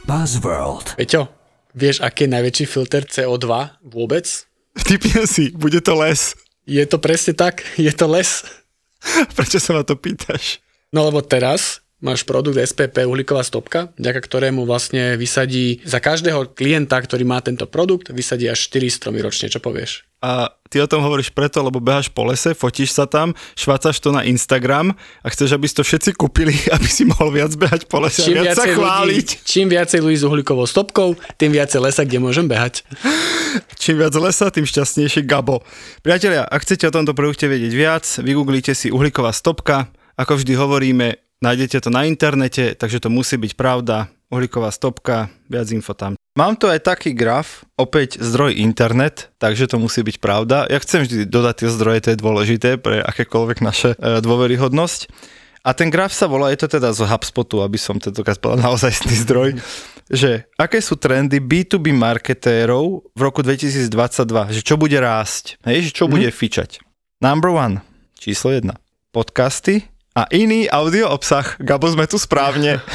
Buzzworld. 0.07 0.95
Peťo, 0.95 1.27
vieš, 1.75 1.99
aký 1.99 2.25
je 2.25 2.33
najväčší 2.39 2.65
filter 2.65 3.03
CO2 3.03 3.47
vôbec? 3.83 4.25
Typnem 4.87 5.27
si, 5.27 5.51
bude 5.51 5.83
to 5.83 5.93
les. 5.99 6.33
Je 6.63 6.83
to 6.87 6.97
presne 6.97 7.35
tak, 7.35 7.67
je 7.75 7.91
to 7.91 8.07
les. 8.07 8.47
Prečo 9.35 9.59
sa 9.59 9.75
ma 9.75 9.83
to 9.83 9.99
pýtaš? 9.99 10.63
No 10.95 11.03
lebo 11.03 11.19
teraz 11.19 11.82
máš 12.03 12.27
produkt 12.27 12.59
SPP 12.59 13.07
uhlíková 13.07 13.41
stopka, 13.47 13.95
vďaka 13.95 14.19
ktorému 14.19 14.67
vlastne 14.67 15.15
vysadí 15.15 15.79
za 15.87 16.03
každého 16.03 16.51
klienta, 16.51 16.99
ktorý 16.99 17.23
má 17.23 17.39
tento 17.39 17.63
produkt, 17.65 18.11
vysadí 18.11 18.51
až 18.51 18.67
4 18.67 18.91
stromy 18.91 19.23
ročne, 19.23 19.47
čo 19.47 19.63
povieš? 19.63 20.03
A 20.23 20.55
ty 20.71 20.79
o 20.79 20.87
tom 20.87 21.03
hovoríš 21.03 21.35
preto, 21.35 21.59
lebo 21.59 21.83
beháš 21.83 22.07
po 22.07 22.23
lese, 22.23 22.55
fotíš 22.55 22.95
sa 22.95 23.03
tam, 23.03 23.35
švácaš 23.59 23.99
to 23.99 24.15
na 24.15 24.23
Instagram 24.23 24.95
a 25.19 25.27
chceš, 25.27 25.55
aby 25.55 25.67
si 25.67 25.75
to 25.75 25.83
všetci 25.83 26.15
kúpili, 26.15 26.55
aby 26.75 26.87
si 26.87 27.03
mohol 27.03 27.31
viac 27.31 27.51
behať 27.55 27.87
po 27.91 27.99
lese 28.03 28.23
a 28.23 28.43
viac 28.43 28.55
sa 28.55 28.67
chváliť. 28.67 29.27
ľudí, 29.27 29.43
čím 29.47 29.67
viacej 29.67 29.99
ľudí 29.99 30.17
s 30.19 30.27
uhlíkovou 30.27 30.63
stopkou, 30.63 31.19
tým 31.39 31.51
viacej 31.55 31.79
lesa, 31.83 32.07
kde 32.07 32.19
môžem 32.23 32.47
behať. 32.47 32.87
Čím 33.75 33.99
viac 33.99 34.15
lesa, 34.15 34.47
tým 34.47 34.63
šťastnejšie 34.63 35.27
Gabo. 35.27 35.59
Priatelia, 35.99 36.47
ak 36.47 36.63
chcete 36.63 36.87
o 36.87 36.95
tomto 36.95 37.11
produkte 37.11 37.51
vedieť 37.51 37.73
viac, 37.75 38.03
vygooglite 38.23 38.71
si 38.71 38.91
uhlíková 38.91 39.35
stopka. 39.35 39.91
Ako 40.13 40.39
vždy 40.39 40.53
hovoríme, 40.55 41.22
nájdete 41.43 41.83
to 41.83 41.89
na 41.91 42.07
internete, 42.07 42.71
takže 42.79 43.03
to 43.03 43.11
musí 43.11 43.35
byť 43.35 43.59
pravda. 43.59 44.07
Uhlíková 44.31 44.71
stopka, 44.71 45.27
viac 45.51 45.67
info 45.75 45.91
tam. 45.93 46.15
Mám 46.33 46.57
tu 46.57 46.65
aj 46.65 46.81
taký 46.81 47.13
graf, 47.13 47.61
opäť 47.77 48.17
zdroj 48.17 48.57
internet, 48.57 49.29
takže 49.37 49.69
to 49.69 49.77
musí 49.77 50.01
byť 50.01 50.17
pravda. 50.17 50.65
Ja 50.65 50.81
chcem 50.81 51.05
vždy 51.05 51.29
dodať 51.29 51.55
tie 51.61 51.69
zdroje, 51.69 51.99
to 52.01 52.09
je 52.09 52.23
dôležité 52.23 52.69
pre 52.81 53.05
akékoľvek 53.05 53.61
naše 53.61 53.93
e, 53.93 54.17
dôveryhodnosť. 54.17 55.13
A 55.61 55.77
ten 55.77 55.93
graf 55.93 56.09
sa 56.09 56.25
volá, 56.25 56.49
je 56.49 56.65
to 56.65 56.81
teda 56.81 56.89
z 56.89 57.05
HubSpotu, 57.05 57.61
aby 57.61 57.77
som 57.77 58.01
tentokrát 58.01 58.41
povedal 58.41 58.65
naozajstný 58.65 59.13
zdroj, 59.21 59.61
že 60.09 60.49
aké 60.57 60.81
sú 60.81 60.97
trendy 60.97 61.37
B2B 61.37 61.93
marketérov 61.93 63.13
v 63.13 63.19
roku 63.21 63.45
2022, 63.45 63.87
že 64.57 64.61
čo 64.65 64.75
bude 64.75 64.97
rásť, 64.97 65.61
hej, 65.69 65.87
že 65.87 65.91
čo 65.93 66.09
bude 66.09 66.33
fičať. 66.33 66.81
Number 67.21 67.53
one, 67.53 67.85
číslo 68.17 68.51
jedna, 68.51 68.81
podcasty 69.13 69.92
a 70.13 70.29
iný 70.29 70.69
audio 70.69 71.09
obsah. 71.09 71.57
Gabo, 71.57 71.89
sme 71.89 72.05
tu 72.05 72.21
správne. 72.21 72.77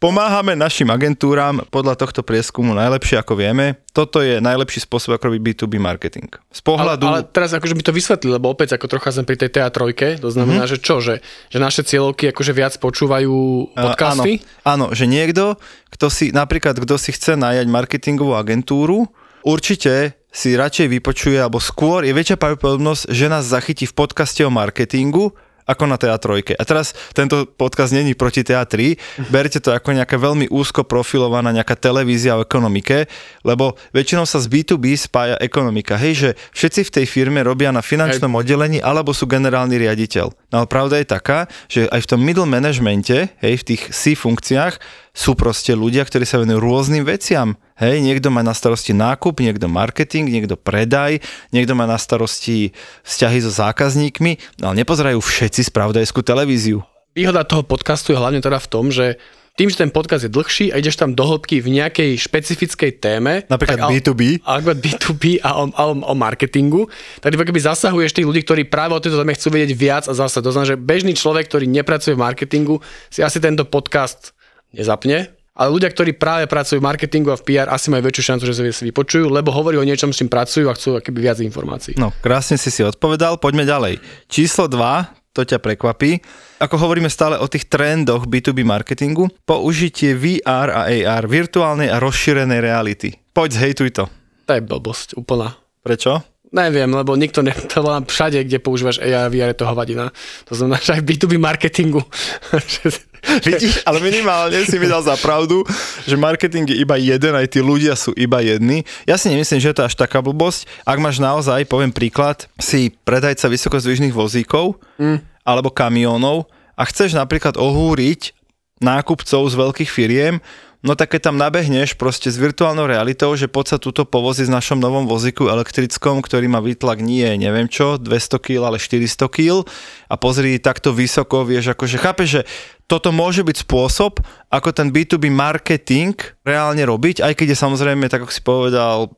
Pomáhame 0.00 0.56
našim 0.56 0.88
agentúram 0.88 1.60
podľa 1.68 1.92
tohto 1.92 2.24
prieskumu 2.24 2.72
najlepšie, 2.72 3.20
ako 3.20 3.36
vieme. 3.36 3.84
Toto 3.92 4.24
je 4.24 4.40
najlepší 4.40 4.88
spôsob, 4.88 5.20
ako 5.20 5.28
robiť 5.28 5.42
B2B 5.44 5.76
marketing. 5.76 6.32
Z 6.48 6.64
Ale, 6.64 6.68
pohľadu... 6.72 7.04
ale 7.04 7.20
teraz 7.28 7.52
akože 7.52 7.76
by 7.76 7.84
to 7.84 7.92
vysvetlil, 7.92 8.32
lebo 8.40 8.48
opäť 8.48 8.80
ako 8.80 8.96
trocha 8.96 9.12
som 9.12 9.28
pri 9.28 9.36
tej 9.36 9.60
TA3, 9.60 10.24
to 10.24 10.32
znamená, 10.32 10.64
mm-hmm. 10.64 10.72
že 10.72 10.78
čo, 10.80 11.04
že, 11.04 11.20
že 11.52 11.58
naše 11.60 11.84
cieľovky 11.84 12.32
akože 12.32 12.52
viac 12.56 12.72
počúvajú 12.80 13.36
podcasty? 13.76 14.40
Uh, 14.40 14.72
áno, 14.72 14.88
áno, 14.88 14.96
že 14.96 15.04
niekto, 15.04 15.60
kto 15.92 16.08
si, 16.08 16.32
napríklad 16.32 16.80
kto 16.80 16.96
si 16.96 17.12
chce 17.12 17.36
najať 17.36 17.68
marketingovú 17.68 18.40
agentúru, 18.40 19.04
určite 19.44 20.16
si 20.32 20.56
radšej 20.56 20.96
vypočuje, 20.96 21.36
alebo 21.36 21.60
skôr 21.60 22.08
je 22.08 22.16
väčšia 22.16 22.40
pravdepodobnosť, 22.40 23.12
že 23.12 23.26
nás 23.28 23.44
zachytí 23.44 23.84
v 23.84 23.92
podcaste 23.92 24.40
o 24.40 24.48
marketingu, 24.48 25.36
ako 25.70 25.84
na 25.86 25.94
TA3. 25.94 26.58
A 26.58 26.62
teraz 26.66 26.92
tento 27.14 27.46
podcast 27.46 27.94
není 27.94 28.18
proti 28.18 28.42
TA3, 28.42 28.98
berte 29.30 29.62
to 29.62 29.70
ako 29.70 29.94
nejaká 29.94 30.18
veľmi 30.18 30.50
úzko 30.50 30.82
profilovaná 30.82 31.54
nejaká 31.54 31.78
televízia 31.78 32.34
o 32.34 32.42
ekonomike, 32.42 33.06
lebo 33.46 33.78
väčšinou 33.94 34.26
sa 34.26 34.42
z 34.42 34.50
B2B 34.50 34.98
spája 34.98 35.38
ekonomika. 35.38 35.94
Hej, 35.94 36.12
že 36.18 36.30
všetci 36.50 36.80
v 36.90 36.94
tej 37.00 37.06
firme 37.06 37.40
robia 37.46 37.70
na 37.70 37.80
finančnom 37.80 38.34
oddelení 38.34 38.82
alebo 38.82 39.14
sú 39.14 39.30
generálny 39.30 39.78
riaditeľ. 39.78 40.26
No 40.50 40.54
ale 40.64 40.66
pravda 40.66 40.98
je 40.98 41.06
taká, 41.06 41.46
že 41.70 41.86
aj 41.86 42.02
v 42.02 42.10
tom 42.10 42.20
middle 42.20 42.50
managemente, 42.50 43.30
hej, 43.38 43.54
v 43.62 43.66
tých 43.74 43.82
C 43.94 44.18
funkciách 44.18 45.08
sú 45.10 45.34
proste 45.34 45.74
ľudia, 45.74 46.06
ktorí 46.06 46.22
sa 46.22 46.38
venujú 46.40 46.62
rôznym 46.62 47.02
veciam. 47.02 47.58
Hej, 47.80 48.04
niekto 48.04 48.30
má 48.30 48.44
na 48.44 48.54
starosti 48.54 48.94
nákup, 48.94 49.40
niekto 49.42 49.66
marketing, 49.66 50.30
niekto 50.30 50.54
predaj, 50.54 51.18
niekto 51.50 51.72
má 51.74 51.88
na 51.88 51.98
starosti 51.98 52.70
vzťahy 53.02 53.38
so 53.42 53.50
zákazníkmi, 53.50 54.62
ale 54.62 54.74
nepozerajú 54.84 55.18
všetci 55.18 55.72
spravodajskú 55.72 56.20
televíziu. 56.22 56.84
Výhoda 57.16 57.42
toho 57.42 57.66
podcastu 57.66 58.14
je 58.14 58.20
hlavne 58.20 58.38
teda 58.38 58.62
v 58.62 58.70
tom, 58.70 58.94
že 58.94 59.18
tým, 59.58 59.66
že 59.66 59.82
ten 59.82 59.90
podcast 59.90 60.24
je 60.24 60.32
dlhší 60.32 60.70
a 60.70 60.78
ideš 60.78 60.96
tam 60.96 61.12
do 61.12 61.26
hĺbky 61.26 61.60
v 61.60 61.82
nejakej 61.82 62.16
špecifickej 62.16 63.02
téme, 63.02 63.44
Napríklad 63.50 63.82
tak, 63.82 63.92
B2B. 63.92 64.46
alebo 64.46 64.72
B2B 64.72 65.42
a 65.42 65.58
o, 65.58 65.68
o, 65.68 65.84
o 66.00 66.14
marketingu, 66.14 66.86
tak 67.18 67.34
ty 67.34 67.36
keby 67.36 67.60
zasahuješ 67.60 68.14
tých 68.14 68.24
ľudí, 68.24 68.40
ktorí 68.46 68.62
práve 68.70 68.96
o 68.96 69.02
tejto 69.02 69.20
téme 69.20 69.34
chcú 69.36 69.52
vedieť 69.52 69.72
viac 69.76 70.04
a 70.06 70.14
zase 70.16 70.40
to 70.40 70.54
znamená, 70.54 70.70
že 70.70 70.80
bežný 70.80 71.12
človek, 71.12 71.50
ktorý 71.50 71.66
nepracuje 71.68 72.16
v 72.16 72.22
marketingu, 72.24 72.80
si 73.10 73.20
asi 73.20 73.36
tento 73.36 73.66
podcast 73.66 74.32
nezapne, 74.74 75.30
ale 75.60 75.68
ľudia, 75.76 75.92
ktorí 75.92 76.16
práve 76.16 76.48
pracujú 76.48 76.80
v 76.80 76.88
marketingu 76.88 77.34
a 77.34 77.36
v 77.36 77.44
PR, 77.44 77.68
asi 77.68 77.92
majú 77.92 78.08
väčšiu 78.08 78.22
šancu, 78.32 78.44
že 78.48 78.72
si 78.72 78.88
vypočujú, 78.88 79.28
lebo 79.28 79.52
hovorí 79.52 79.76
o 79.76 79.84
niečom, 79.84 80.08
s 80.08 80.22
čím 80.22 80.32
pracujú 80.32 80.70
a 80.70 80.76
chcú 80.78 80.96
akoby 80.96 81.20
viac 81.20 81.36
informácií. 81.44 82.00
No, 82.00 82.16
krásne 82.24 82.56
si 82.56 82.72
si 82.72 82.80
odpovedal, 82.80 83.36
poďme 83.36 83.68
ďalej. 83.68 84.00
Číslo 84.30 84.72
2, 84.72 85.36
to 85.36 85.44
ťa 85.44 85.60
prekvapí. 85.60 86.22
Ako 86.64 86.80
hovoríme 86.80 87.12
stále 87.12 87.36
o 87.36 87.44
tých 87.44 87.68
trendoch 87.68 88.24
B2B 88.24 88.64
marketingu, 88.64 89.28
použitie 89.44 90.16
VR 90.16 90.68
a 90.72 90.80
AR, 90.88 91.28
virtuálnej 91.28 91.92
a 91.92 92.00
rozšírenej 92.00 92.64
reality. 92.64 93.12
Poď, 93.36 93.60
zhejtuj 93.60 93.90
to. 93.92 94.04
To 94.48 94.52
je 94.56 94.62
blbosť 94.64 95.18
úplná. 95.20 95.60
Prečo? 95.84 96.24
Neviem, 96.50 96.90
lebo 96.90 97.14
nikto 97.14 97.46
ne, 97.46 97.54
to 97.54 97.78
volám 97.78 98.08
všade, 98.08 98.42
kde 98.42 98.58
používaš 98.58 98.98
AR, 98.98 99.30
VR, 99.30 99.54
je 99.54 99.60
to 99.60 99.70
hovadina. 99.70 100.10
To 100.50 100.58
znamená, 100.58 100.82
že 100.82 100.98
aj 100.98 101.02
v 101.04 101.08
B2B 101.14 101.32
marketingu. 101.38 102.02
Vidíš, 103.46 103.84
ale 103.84 104.00
minimálne 104.00 104.64
si 104.64 104.76
mi 104.80 104.88
dal 104.88 105.04
za 105.04 105.14
pravdu, 105.20 105.62
že 106.08 106.16
marketing 106.16 106.72
je 106.72 106.80
iba 106.80 106.96
jeden, 106.96 107.36
aj 107.36 107.52
tí 107.52 107.60
ľudia 107.60 107.94
sú 107.94 108.16
iba 108.16 108.40
jedni. 108.40 108.82
Ja 109.04 109.20
si 109.20 109.28
nemyslím, 109.28 109.60
že 109.60 109.70
je 109.72 109.76
to 109.76 109.86
až 109.86 109.94
taká 109.94 110.24
blbosť. 110.24 110.66
Ak 110.88 110.98
máš 110.98 111.20
naozaj, 111.20 111.68
poviem 111.68 111.92
príklad, 111.92 112.48
si 112.56 112.92
predajca 113.04 113.46
vysokozdvižných 113.48 114.16
vozíkov 114.16 114.80
mm. 114.96 115.44
alebo 115.44 115.68
kamionov 115.68 116.48
a 116.74 116.82
chceš 116.88 117.12
napríklad 117.12 117.60
ohúriť 117.60 118.32
nákupcov 118.80 119.42
z 119.52 119.54
veľkých 119.54 119.90
firiem, 119.92 120.40
No 120.80 120.96
tak 120.96 121.12
keď 121.12 121.28
tam 121.28 121.36
nabehneš 121.36 121.92
proste 121.92 122.32
s 122.32 122.40
virtuálnou 122.40 122.88
realitou, 122.88 123.36
že 123.36 123.52
poď 123.52 123.76
sa 123.76 123.78
túto 123.78 124.08
povozi 124.08 124.48
s 124.48 124.50
našom 124.52 124.80
novom 124.80 125.04
vozíku 125.04 125.52
elektrickom, 125.52 126.24
ktorý 126.24 126.48
má 126.48 126.64
výtlak 126.64 127.04
nie 127.04 127.28
neviem 127.36 127.68
čo, 127.68 128.00
200 128.00 128.40
kg, 128.40 128.64
ale 128.64 128.80
400 128.80 129.28
kg 129.28 129.68
a 130.08 130.14
pozri 130.16 130.56
takto 130.56 130.96
vysoko, 130.96 131.44
vieš, 131.44 131.76
akože 131.76 131.96
chápeš, 132.00 132.28
že 132.32 132.42
toto 132.90 133.14
môže 133.14 133.46
byť 133.46 133.62
spôsob, 133.62 134.18
ako 134.50 134.74
ten 134.74 134.90
B2B 134.90 135.30
marketing 135.30 136.18
reálne 136.42 136.82
robiť, 136.82 137.22
aj 137.22 137.38
keď 137.38 137.54
je 137.54 137.62
samozrejme, 137.62 138.10
tak 138.10 138.26
ako 138.26 138.32
si 138.34 138.42
povedal, 138.42 139.14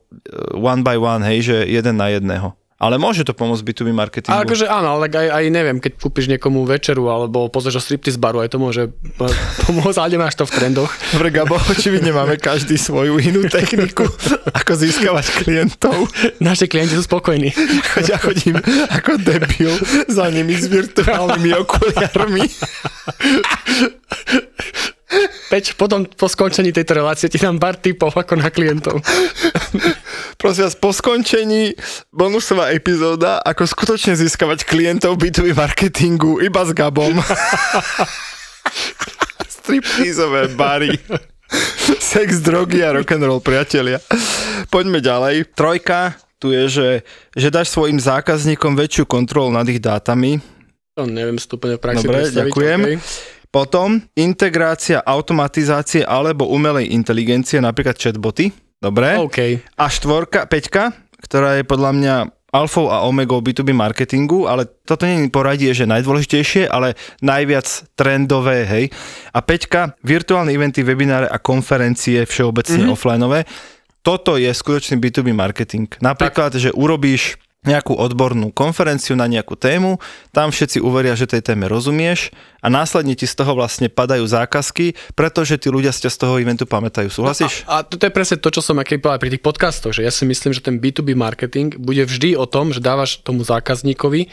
one 0.53 0.85
by 0.85 1.01
one, 1.01 1.25
hej, 1.25 1.39
že 1.41 1.57
jeden 1.65 1.97
na 1.97 2.13
jedného. 2.13 2.53
Ale 2.83 2.99
môže 2.99 3.23
to 3.23 3.31
pomôcť 3.31 3.63
B2B 3.63 3.95
marketingu. 3.95 4.35
A 4.35 4.43
akože 4.43 4.67
áno, 4.67 4.99
ale 4.99 5.07
aj, 5.07 5.27
aj 5.31 5.43
neviem, 5.47 5.79
keď 5.79 6.03
kúpiš 6.03 6.27
niekomu 6.27 6.67
večeru 6.67 7.07
alebo 7.07 7.47
pozrieš 7.47 7.79
o 7.79 7.83
striptease 7.87 8.19
baru, 8.19 8.43
aj 8.43 8.51
to 8.51 8.59
môže 8.59 8.91
pomôcť, 9.63 9.97
ale 10.03 10.19
nemáš 10.19 10.35
to 10.35 10.43
v 10.43 10.51
trendoch. 10.51 10.91
Dobre, 11.15 11.31
Gabo, 11.31 11.55
očividne 11.71 12.11
máme 12.11 12.35
každý 12.35 12.75
svoju 12.75 13.23
inú 13.23 13.47
techniku, 13.47 14.03
ako 14.51 14.71
získavať 14.75 15.25
klientov. 15.47 16.11
Naši 16.43 16.67
klienti 16.67 16.99
sú 16.99 17.07
spokojní. 17.07 17.55
Ja 18.03 18.19
chodím 18.19 18.59
ako 18.91 19.15
debil 19.15 19.71
za 20.11 20.27
nimi 20.27 20.59
s 20.59 20.67
virtuálnymi 20.67 21.55
okuliarmi. 21.55 22.43
Peč, 25.49 25.77
potom 25.77 26.05
po 26.05 26.25
skončení 26.25 26.73
tejto 26.73 26.97
relácie 26.97 27.29
ti 27.29 27.37
dám 27.37 27.61
pár 27.61 27.77
tipov 27.77 28.13
ako 28.13 28.39
na 28.41 28.49
klientov. 28.49 29.01
Prosím 30.41 30.65
vás, 30.65 30.75
po 30.75 30.89
skončení 30.89 31.77
bonusová 32.09 32.73
epizóda, 32.73 33.37
ako 33.45 33.69
skutočne 33.69 34.17
získavať 34.17 34.65
klientov 34.65 35.21
B2B 35.21 35.53
marketingu 35.53 36.41
iba 36.41 36.61
s 36.65 36.73
Gabom. 36.73 37.21
Stripteaseové 39.61 40.57
bary. 40.57 40.97
Sex, 42.01 42.41
drogy 42.41 42.81
a 42.81 42.97
rock'n'roll, 42.97 43.39
priatelia. 43.39 44.01
Poďme 44.73 44.99
ďalej. 45.05 45.53
Trojka 45.53 46.17
tu 46.41 46.51
je, 46.51 46.67
že, 46.67 46.89
že 47.39 47.47
dáš 47.47 47.71
svojim 47.71 47.95
zákazníkom 47.95 48.75
väčšiu 48.75 49.07
kontrolu 49.07 49.55
nad 49.55 49.63
ich 49.71 49.79
dátami. 49.79 50.43
To 50.99 51.07
neviem 51.07 51.39
stupne 51.39 51.77
v 51.77 51.81
praxi 51.81 52.03
Dobre, 52.03 52.27
ďakujem. 52.27 52.79
Okay. 52.83 52.97
Potom 53.53 54.01
integrácia 54.17 54.97
automatizácie 55.05 56.01
alebo 56.01 56.49
umelej 56.49 56.89
inteligencie, 56.89 57.61
napríklad 57.61 58.01
chatboty. 58.01 58.49
Dobre. 58.81 59.13
OK. 59.21 59.61
A 59.77 59.85
štvorka, 59.93 60.49
peťka, 60.49 60.89
ktorá 61.21 61.61
je 61.61 61.63
podľa 61.63 61.91
mňa 61.93 62.15
alfou 62.53 62.89
a 62.89 63.05
omegou 63.05 63.41
B2B 63.41 63.73
marketingu, 63.73 64.45
ale 64.45 64.69
toto 64.85 65.05
nie 65.05 65.25
je 65.25 65.33
poradie, 65.33 65.69
že 65.73 65.89
najdôležitejšie, 65.89 66.69
ale 66.69 66.93
najviac 67.21 67.65
trendové, 67.97 68.65
hej. 68.65 68.85
A 69.33 69.41
peťka, 69.41 69.97
virtuálne 70.05 70.53
eventy, 70.53 70.85
webináre 70.85 71.25
a 71.25 71.41
konferencie 71.41 72.25
všeobecne 72.25 72.89
mm-hmm. 72.89 72.93
offlineové. 72.93 73.39
Toto 74.05 74.37
je 74.37 74.49
skutočný 74.49 75.01
B2B 75.01 75.33
marketing. 75.33 75.89
Napríklad, 76.03 76.53
tak. 76.53 76.61
že 76.61 76.69
urobíš 76.75 77.41
nejakú 77.63 77.95
odbornú 77.95 78.51
konferenciu 78.51 79.15
na 79.15 79.27
nejakú 79.27 79.55
tému, 79.55 79.99
tam 80.35 80.51
všetci 80.51 80.83
uveria, 80.83 81.15
že 81.15 81.27
tej 81.27 81.41
téme 81.53 81.67
rozumieš 81.71 82.35
a 82.59 82.67
následne 82.67 83.15
ti 83.15 83.23
z 83.23 83.35
toho 83.39 83.55
vlastne 83.55 83.87
padajú 83.87 84.23
zákazky, 84.27 84.95
pretože 85.15 85.59
tí 85.59 85.71
ľudia 85.71 85.95
si 85.95 86.03
ťa 86.07 86.11
z 86.11 86.17
toho 86.19 86.33
eventu 86.39 86.67
pamätajú. 86.67 87.07
Súhlasíš? 87.07 87.63
No 87.67 87.79
a, 87.79 87.81
a 87.81 87.85
to 87.87 87.99
je 87.99 88.11
presne 88.11 88.37
to, 88.39 88.51
čo 88.51 88.59
som 88.59 88.79
aký 88.79 88.99
povedal 88.99 89.19
pri 89.23 89.31
tých 89.35 89.43
podcastoch, 89.43 89.95
že 89.95 90.03
ja 90.03 90.11
si 90.11 90.27
myslím, 90.27 90.51
že 90.51 90.63
ten 90.63 90.79
B2B 90.79 91.15
marketing 91.15 91.79
bude 91.79 92.03
vždy 92.03 92.35
o 92.35 92.43
tom, 92.43 92.75
že 92.75 92.83
dávaš 92.83 93.23
tomu 93.23 93.47
zákazníkovi 93.47 94.27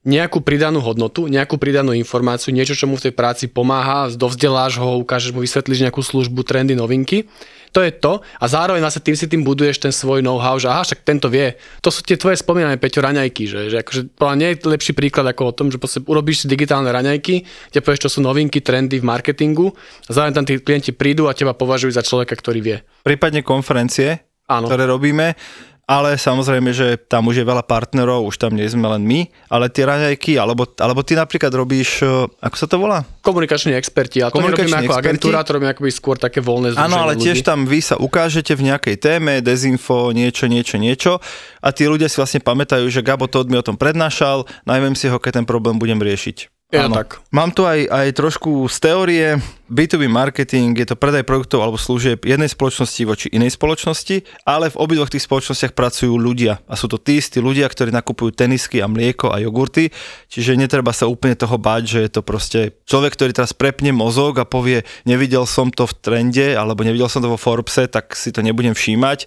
nejakú 0.00 0.40
pridanú 0.40 0.80
hodnotu, 0.80 1.28
nejakú 1.28 1.60
pridanú 1.60 1.92
informáciu, 1.92 2.56
niečo, 2.56 2.72
čo 2.72 2.88
mu 2.88 2.96
v 2.96 3.10
tej 3.10 3.12
práci 3.12 3.44
pomáha, 3.52 4.08
dovzdeláš 4.08 4.80
ho, 4.80 4.96
ukážeš 5.04 5.36
mu, 5.36 5.44
vysvetlíš 5.44 5.84
nejakú 5.84 6.00
službu, 6.00 6.40
trendy, 6.40 6.72
novinky 6.72 7.28
to 7.70 7.80
je 7.86 7.90
to 7.94 8.20
a 8.20 8.44
zároveň 8.50 8.82
vlastne 8.82 9.02
tým 9.02 9.16
si 9.16 9.26
tým 9.30 9.42
buduješ 9.46 9.78
ten 9.78 9.94
svoj 9.94 10.20
know-how, 10.20 10.58
že 10.58 10.66
aha, 10.66 10.82
však 10.82 11.06
tento 11.06 11.30
vie. 11.30 11.54
To 11.80 11.88
sú 11.88 12.02
tie 12.02 12.18
tvoje 12.18 12.38
spomínané 12.38 12.76
Peťo 12.76 13.02
raňajky, 13.02 13.44
že, 13.46 13.60
že 13.70 13.76
akože 13.82 14.00
nie 14.36 14.48
je 14.54 14.66
lepší 14.66 14.92
príklad 14.92 15.26
ako 15.30 15.42
o 15.50 15.56
tom, 15.56 15.66
že 15.70 15.78
urobíš 16.06 16.44
si 16.44 16.46
digitálne 16.50 16.90
raňajky, 16.90 17.34
kde 17.70 17.80
povieš, 17.80 18.10
čo 18.10 18.10
sú 18.18 18.20
novinky, 18.20 18.58
trendy 18.60 18.98
v 18.98 19.06
marketingu 19.06 19.70
a 20.06 20.10
zároveň 20.10 20.34
tam 20.34 20.46
tí 20.46 20.58
klienti 20.58 20.90
prídu 20.90 21.30
a 21.30 21.36
teba 21.36 21.54
považujú 21.54 21.94
za 21.94 22.02
človeka, 22.02 22.34
ktorý 22.34 22.60
vie. 22.60 22.76
Prípadne 23.06 23.46
konferencie, 23.46 24.26
Áno. 24.50 24.66
ktoré 24.66 24.90
robíme 24.90 25.38
ale 25.90 26.14
samozrejme, 26.14 26.70
že 26.70 26.94
tam 27.10 27.26
už 27.26 27.42
je 27.42 27.46
veľa 27.50 27.66
partnerov, 27.66 28.22
už 28.30 28.38
tam 28.38 28.54
nie 28.54 28.62
sme 28.70 28.86
len 28.86 29.02
my, 29.02 29.26
ale 29.50 29.66
tie 29.66 29.82
raňajky, 29.82 30.38
alebo, 30.38 30.62
alebo 30.78 31.02
ty 31.02 31.18
napríklad 31.18 31.50
robíš, 31.50 32.06
e, 32.06 32.30
ako 32.30 32.54
sa 32.54 32.66
to 32.70 32.78
volá? 32.78 33.02
Komunikační 33.26 33.74
experti, 33.74 34.22
ale 34.22 34.30
to 34.30 34.38
nerobíme 34.38 34.86
ako 34.86 34.94
experti. 34.94 35.02
agentúra, 35.02 35.42
to 35.42 35.58
robíme 35.58 35.74
akoby 35.74 35.90
skôr 35.90 36.14
také 36.14 36.38
voľné 36.38 36.78
Áno, 36.78 37.02
ale 37.02 37.18
ľudí. 37.18 37.26
tiež 37.26 37.42
tam 37.42 37.66
vy 37.66 37.82
sa 37.82 37.98
ukážete 37.98 38.54
v 38.54 38.70
nejakej 38.70 39.02
téme, 39.02 39.42
dezinfo, 39.42 40.14
niečo, 40.14 40.46
niečo, 40.46 40.78
niečo 40.78 41.18
a 41.58 41.68
tí 41.74 41.90
ľudia 41.90 42.06
si 42.06 42.22
vlastne 42.22 42.38
pamätajú, 42.38 42.86
že 42.86 43.02
Gabo 43.02 43.26
Todd 43.26 43.50
mi 43.50 43.58
o 43.58 43.66
tom 43.66 43.74
prednášal, 43.74 44.46
najmem 44.70 44.94
si 44.94 45.10
ho, 45.10 45.18
keď 45.18 45.42
ten 45.42 45.46
problém 45.48 45.74
budem 45.74 45.98
riešiť. 45.98 46.59
Ja 46.70 46.86
Áno. 46.86 47.02
tak. 47.02 47.18
Mám 47.34 47.50
tu 47.50 47.66
aj, 47.66 47.82
aj 47.90 48.14
trošku 48.14 48.70
z 48.70 48.76
teórie. 48.78 49.26
B2B 49.66 50.06
marketing 50.06 50.78
je 50.78 50.86
to 50.86 50.94
predaj 50.94 51.26
produktov 51.26 51.66
alebo 51.66 51.74
služieb 51.74 52.22
jednej 52.22 52.46
spoločnosti 52.46 53.02
voči 53.02 53.26
inej 53.34 53.58
spoločnosti, 53.58 54.46
ale 54.46 54.70
v 54.70 54.78
obidvoch 54.78 55.10
tých 55.10 55.26
spoločnostiach 55.26 55.74
pracujú 55.74 56.14
ľudia. 56.14 56.62
A 56.70 56.78
sú 56.78 56.86
to 56.86 56.94
tí 57.02 57.18
istí 57.18 57.42
ľudia, 57.42 57.66
ktorí 57.66 57.90
nakupujú 57.90 58.38
tenisky 58.38 58.78
a 58.78 58.86
mlieko 58.86 59.34
a 59.34 59.42
jogurty, 59.42 59.90
čiže 60.30 60.54
netreba 60.54 60.94
sa 60.94 61.10
úplne 61.10 61.34
toho 61.34 61.58
báť, 61.58 61.82
že 61.90 61.98
je 62.06 62.10
to 62.14 62.22
proste 62.22 62.60
človek, 62.86 63.18
ktorý 63.18 63.30
teraz 63.34 63.50
prepne 63.50 63.90
mozog 63.90 64.38
a 64.38 64.46
povie, 64.46 64.86
nevidel 65.02 65.50
som 65.50 65.74
to 65.74 65.90
v 65.90 65.94
trende 65.98 66.54
alebo 66.54 66.86
nevidel 66.86 67.10
som 67.10 67.18
to 67.18 67.34
vo 67.34 67.38
Forbese, 67.38 67.90
tak 67.90 68.14
si 68.14 68.30
to 68.30 68.46
nebudem 68.46 68.78
všímať 68.78 69.26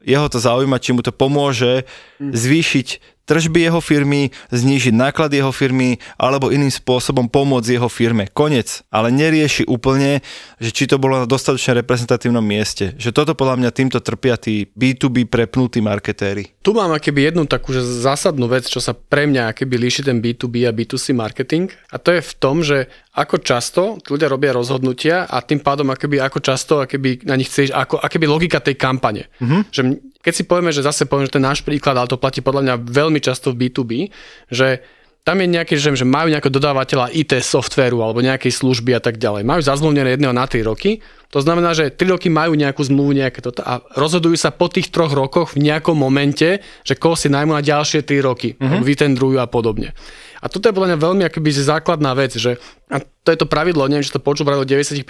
jeho 0.00 0.26
to 0.32 0.40
zaujíma, 0.40 0.80
či 0.80 0.96
mu 0.96 1.04
to 1.04 1.12
pomôže 1.12 1.84
zvýšiť 2.20 3.19
tržby 3.30 3.70
jeho 3.70 3.78
firmy, 3.78 4.34
znížiť 4.50 4.90
náklady 4.90 5.38
jeho 5.38 5.54
firmy 5.54 6.02
alebo 6.18 6.50
iným 6.50 6.74
spôsobom 6.74 7.30
pomôcť 7.30 7.78
jeho 7.78 7.86
firme. 7.86 8.26
Konec. 8.26 8.82
Ale 8.90 9.14
nerieši 9.14 9.70
úplne, 9.70 10.18
že 10.58 10.74
či 10.74 10.90
to 10.90 10.98
bolo 10.98 11.22
na 11.22 11.30
dostatočne 11.30 11.78
reprezentatívnom 11.78 12.42
mieste. 12.42 12.98
Že 12.98 13.14
toto 13.14 13.38
podľa 13.38 13.62
mňa 13.62 13.70
týmto 13.70 14.02
trpia 14.02 14.34
tí 14.34 14.66
B2B 14.74 15.30
prepnutí 15.30 15.78
marketéri. 15.78 16.58
Tu 16.66 16.74
mám 16.74 16.90
akéby 16.90 17.30
jednu 17.30 17.46
takú 17.46 17.70
že 17.70 17.86
zásadnú 17.86 18.50
vec, 18.50 18.66
čo 18.66 18.82
sa 18.82 18.90
pre 18.98 19.30
mňa 19.30 19.54
akéby 19.54 19.78
líši 19.78 20.10
ten 20.10 20.18
B2B 20.18 20.66
a 20.66 20.74
B2C 20.74 21.14
marketing. 21.14 21.70
A 21.94 22.02
to 22.02 22.10
je 22.10 22.18
v 22.18 22.32
tom, 22.42 22.66
že 22.66 22.90
ako 23.20 23.36
často 23.44 24.00
ľudia 24.00 24.32
robia 24.32 24.56
rozhodnutia 24.56 25.28
a 25.28 25.44
tým 25.44 25.60
pádom 25.60 25.92
akéby 25.92 26.16
ako 26.16 26.40
často 26.40 26.80
akéby 26.80 27.28
na 27.28 27.36
nich 27.36 27.52
chceš, 27.52 27.76
ako, 27.76 28.00
akéby 28.00 28.24
logika 28.24 28.64
tej 28.64 28.80
kampane. 28.80 29.28
Mm-hmm. 29.36 29.60
Že 29.68 29.80
keď 30.24 30.32
si 30.32 30.48
povieme, 30.48 30.72
že 30.72 30.80
zase 30.80 31.04
poviem, 31.04 31.28
že 31.28 31.36
ten 31.36 31.44
náš 31.44 31.60
príklad, 31.60 32.00
ale 32.00 32.08
to 32.08 32.16
platí 32.16 32.40
podľa 32.40 32.64
mňa 32.64 32.74
veľmi 32.80 33.20
často 33.20 33.52
v 33.52 33.68
B2B, 33.68 34.08
že 34.48 34.80
tam 35.20 35.36
je 35.36 35.52
nejaký, 35.52 35.76
že, 35.76 35.92
že 35.92 36.08
majú 36.08 36.32
nejakého 36.32 36.48
dodávateľa 36.48 37.12
IT 37.12 37.36
softvéru 37.44 38.00
alebo 38.00 38.24
nejakej 38.24 38.56
služby 38.56 38.96
a 38.96 39.04
tak 39.04 39.20
ďalej. 39.20 39.44
Majú 39.44 39.60
zazmluvnené 39.60 40.16
jedného 40.16 40.32
na 40.32 40.48
3 40.48 40.64
roky. 40.64 41.04
To 41.30 41.44
znamená, 41.44 41.76
že 41.76 41.92
3 41.92 42.16
roky 42.16 42.32
majú 42.32 42.56
nejakú 42.56 42.80
zmluvu 42.80 43.20
nejaké 43.20 43.44
toto 43.44 43.60
a 43.60 43.84
rozhodujú 44.00 44.34
sa 44.40 44.48
po 44.48 44.72
tých 44.72 44.88
troch 44.88 45.12
rokoch 45.12 45.52
v 45.52 45.68
nejakom 45.68 45.92
momente, 45.92 46.64
že 46.88 46.96
koho 46.96 47.20
si 47.20 47.28
najmú 47.28 47.52
na 47.52 47.60
ďalšie 47.60 48.00
3 48.00 48.24
roky, 48.24 48.56
mm-hmm. 48.56 48.80
vytendrujú 48.80 49.36
a 49.36 49.46
podobne. 49.46 49.92
A 50.40 50.46
toto 50.48 50.66
je 50.66 50.74
podľa 50.74 50.96
mňa 50.96 51.04
veľmi 51.04 51.22
akoby 51.28 51.50
základná 51.52 52.16
vec, 52.16 52.34
že 52.34 52.56
a 52.88 53.00
to 53.00 53.28
je 53.28 53.38
to 53.38 53.46
pravidlo, 53.46 53.86
neviem, 53.86 54.04
či 54.04 54.12
to 54.12 54.24
počúvalo 54.24 54.64
95%, 54.64 55.06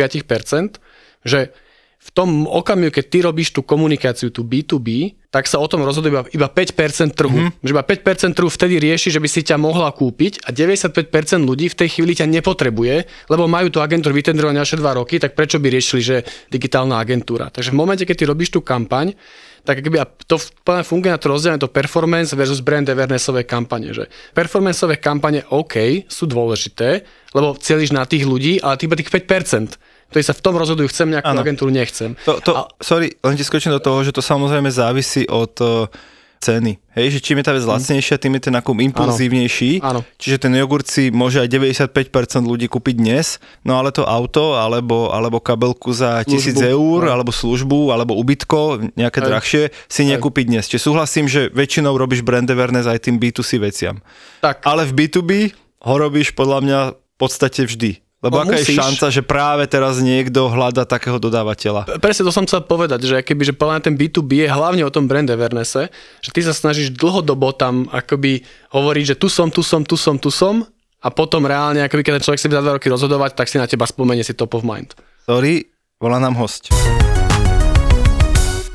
že 1.23 1.55
v 2.01 2.11
tom 2.17 2.49
okamihu, 2.49 2.89
keď 2.89 3.05
ty 3.13 3.19
robíš 3.21 3.53
tú 3.53 3.61
komunikáciu, 3.61 4.33
tú 4.33 4.41
B2B, 4.41 5.21
tak 5.29 5.45
sa 5.45 5.61
o 5.61 5.69
tom 5.69 5.85
rozhoduje 5.85 6.11
iba, 6.11 6.25
iba 6.33 6.49
5% 6.49 7.13
trhu. 7.13 7.53
Mm-hmm. 7.53 7.61
Že 7.61 7.71
iba 7.77 7.85
5% 7.85 8.37
trhu 8.41 8.49
vtedy 8.49 8.81
rieši, 8.81 9.13
že 9.13 9.21
by 9.21 9.29
si 9.29 9.45
ťa 9.45 9.61
mohla 9.61 9.93
kúpiť 9.93 10.41
a 10.43 10.51
95% 10.51 11.13
ľudí 11.45 11.69
v 11.69 11.77
tej 11.77 11.89
chvíli 12.01 12.17
ťa 12.17 12.25
nepotrebuje, 12.25 13.05
lebo 13.29 13.45
majú 13.45 13.69
tú 13.69 13.85
agentúru 13.85 14.17
vytendrovať 14.17 14.57
naše 14.57 14.75
2 14.81 14.97
roky, 14.97 15.21
tak 15.21 15.37
prečo 15.37 15.61
by 15.61 15.69
riešili, 15.69 16.01
že 16.01 16.17
digitálna 16.49 16.97
agentúra. 16.97 17.53
Takže 17.53 17.69
v 17.69 17.77
momente, 17.77 18.09
keď 18.09 18.17
ty 18.17 18.25
robíš 18.25 18.57
tú 18.57 18.65
kampaň, 18.65 19.13
tak 19.65 19.85
keby, 19.85 20.03
a 20.03 20.07
to 20.07 20.37
funguje 20.85 21.13
na 21.13 21.21
to 21.21 21.31
rozdelenie 21.31 21.61
to 21.61 21.71
performance 21.71 22.33
versus 22.33 22.65
brand 22.65 22.89
awarenessové 22.89 23.45
kampane. 23.45 23.93
Že 23.93 24.09
performanceové 24.33 24.99
kampane 24.99 25.45
OK, 25.53 26.07
sú 26.09 26.25
dôležité, 26.27 27.05
lebo 27.37 27.55
cieľiš 27.57 27.93
na 27.93 28.05
tých 28.05 28.25
ľudí, 28.25 28.59
ale 28.61 28.81
iba 28.81 28.97
tých 28.97 29.13
5% 29.13 30.01
ktorí 30.11 30.27
sa 30.27 30.35
v 30.35 30.43
tom 30.43 30.59
rozhodujú, 30.59 30.91
chcem 30.91 31.15
nejakú 31.15 31.31
ano. 31.31 31.39
agentúru, 31.39 31.71
nechcem. 31.71 32.19
To, 32.27 32.43
to, 32.43 32.51
a... 32.59 32.67
Sorry, 32.83 33.15
len 33.23 33.39
ti 33.39 33.47
skočím 33.47 33.71
do 33.71 33.79
toho, 33.79 34.03
že 34.03 34.11
to 34.11 34.19
samozrejme 34.19 34.67
závisí 34.67 35.23
od 35.31 35.55
uh, 35.63 35.87
ceny. 36.41 36.81
Hej, 36.97 37.07
že 37.15 37.19
čím 37.21 37.39
je 37.39 37.45
tá 37.45 37.53
vec 37.53 37.63
mhm. 37.63 37.71
lacnejšia, 37.77 38.17
tým 38.17 38.33
je 38.41 38.43
ten 38.49 38.55
nákup 38.57 38.73
impulzívnejší. 38.73 39.85
Áno. 39.85 40.01
Čiže 40.17 40.49
ten 40.49 40.53
jogurt 40.57 40.89
si 40.89 41.13
môže 41.13 41.39
aj 41.39 41.49
95% 41.53 42.49
ľudí 42.49 42.67
kúpiť 42.67 42.97
dnes, 42.97 43.39
no 43.63 43.77
ale 43.77 43.93
to 43.93 44.09
auto, 44.09 44.57
alebo, 44.57 45.13
alebo 45.13 45.39
kabelku 45.39 45.93
za 45.93 46.25
službu. 46.25 46.65
1000 46.65 46.75
eur, 46.75 46.99
no. 47.07 47.13
alebo 47.13 47.31
službu, 47.31 47.93
alebo 47.93 48.17
ubytko, 48.17 48.91
nejaké 48.97 49.21
aj. 49.21 49.27
drahšie, 49.29 49.63
si 49.87 50.03
nekúpiť 50.09 50.45
dnes. 50.49 50.65
Čiže 50.67 50.89
súhlasím, 50.91 51.29
že 51.29 51.53
väčšinou 51.53 51.93
robíš 51.95 52.25
brand 52.25 52.49
awareness 52.49 52.89
aj 52.89 53.05
tým 53.05 53.21
B2C 53.21 53.61
veciam. 53.61 54.01
Tak. 54.41 54.65
Ale 54.65 54.89
v 54.89 54.97
B2B 54.97 55.31
ho 55.85 55.95
robíš 56.01 56.33
podľa 56.33 56.59
mňa 56.65 56.81
v 56.97 57.17
podstate 57.21 57.69
vždy. 57.69 58.01
Lebo 58.21 58.37
no, 58.37 58.45
aká 58.45 58.61
musíš. 58.61 58.77
je 58.77 58.81
šanca, 58.85 59.07
že 59.09 59.23
práve 59.25 59.65
teraz 59.65 59.97
niekto 59.97 60.53
hľada 60.53 60.85
takého 60.85 61.17
dodávateľa? 61.17 61.97
Presne 62.05 62.29
to 62.29 62.33
som 62.37 62.45
chcel 62.45 62.61
povedať, 62.69 63.09
že 63.09 63.17
keby 63.25 63.49
že 63.49 63.57
podľa 63.57 63.89
ten 63.89 63.97
B2B 63.97 64.45
je 64.45 64.49
hlavne 64.53 64.85
o 64.85 64.93
tom 64.93 65.09
brand 65.09 65.25
awarenesse, 65.25 65.89
že 66.21 66.29
ty 66.29 66.45
sa 66.45 66.53
snažíš 66.53 66.93
dlhodobo 66.93 67.57
tam 67.57 67.89
akoby 67.89 68.45
hovoriť, 68.77 69.17
že 69.17 69.17
tu 69.17 69.33
som, 69.33 69.49
tu 69.49 69.65
som, 69.65 69.81
tu 69.89 69.97
som, 69.97 70.21
tu 70.21 70.29
som 70.29 70.69
a 71.01 71.09
potom 71.09 71.49
reálne, 71.49 71.81
akoby 71.81 72.05
keď 72.05 72.21
ten 72.21 72.25
človek 72.29 72.41
si 72.45 72.53
za 72.53 72.61
dva 72.61 72.77
roky 72.77 72.93
rozhodovať, 72.93 73.41
tak 73.41 73.49
si 73.49 73.57
na 73.57 73.65
teba 73.65 73.89
spomenie 73.89 74.21
si 74.21 74.37
top 74.37 74.53
of 74.53 74.69
mind. 74.69 74.93
Sorry, 75.25 75.65
volá 75.97 76.21
nám 76.21 76.37
host. 76.37 76.69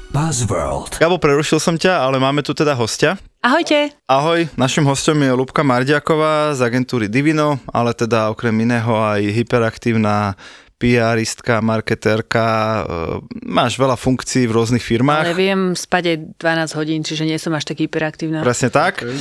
Buzzworld. 0.09 0.97
Gabo, 0.97 1.21
prerušil 1.21 1.61
som 1.61 1.77
ťa, 1.77 2.01
ale 2.01 2.17
máme 2.17 2.41
tu 2.41 2.57
teda 2.57 2.73
hostia. 2.73 3.19
Ahojte. 3.45 3.93
Ahoj, 4.09 4.49
našim 4.57 4.89
hostom 4.89 5.21
je 5.21 5.29
Lubka 5.29 5.61
Mardiaková 5.61 6.57
z 6.57 6.65
agentúry 6.65 7.05
Divino, 7.05 7.61
ale 7.69 7.93
teda 7.93 8.33
okrem 8.33 8.65
iného 8.65 8.89
aj 8.97 9.21
hyperaktívna 9.21 10.33
PRistka, 10.81 11.61
marketérka, 11.61 12.41
e, 12.41 12.81
máš 13.45 13.77
veľa 13.77 14.01
funkcií 14.01 14.49
v 14.49 14.55
rôznych 14.57 14.81
firmách. 14.81 15.29
Ale 15.29 15.37
viem 15.37 15.77
spať 15.77 16.03
aj 16.09 16.17
12 16.41 16.74
hodín, 16.81 17.00
čiže 17.05 17.22
nie 17.22 17.37
som 17.37 17.53
až 17.53 17.70
tak 17.70 17.85
hyperaktívna. 17.85 18.41
Presne 18.41 18.74
tak. 18.74 19.05
Okay. 19.05 19.13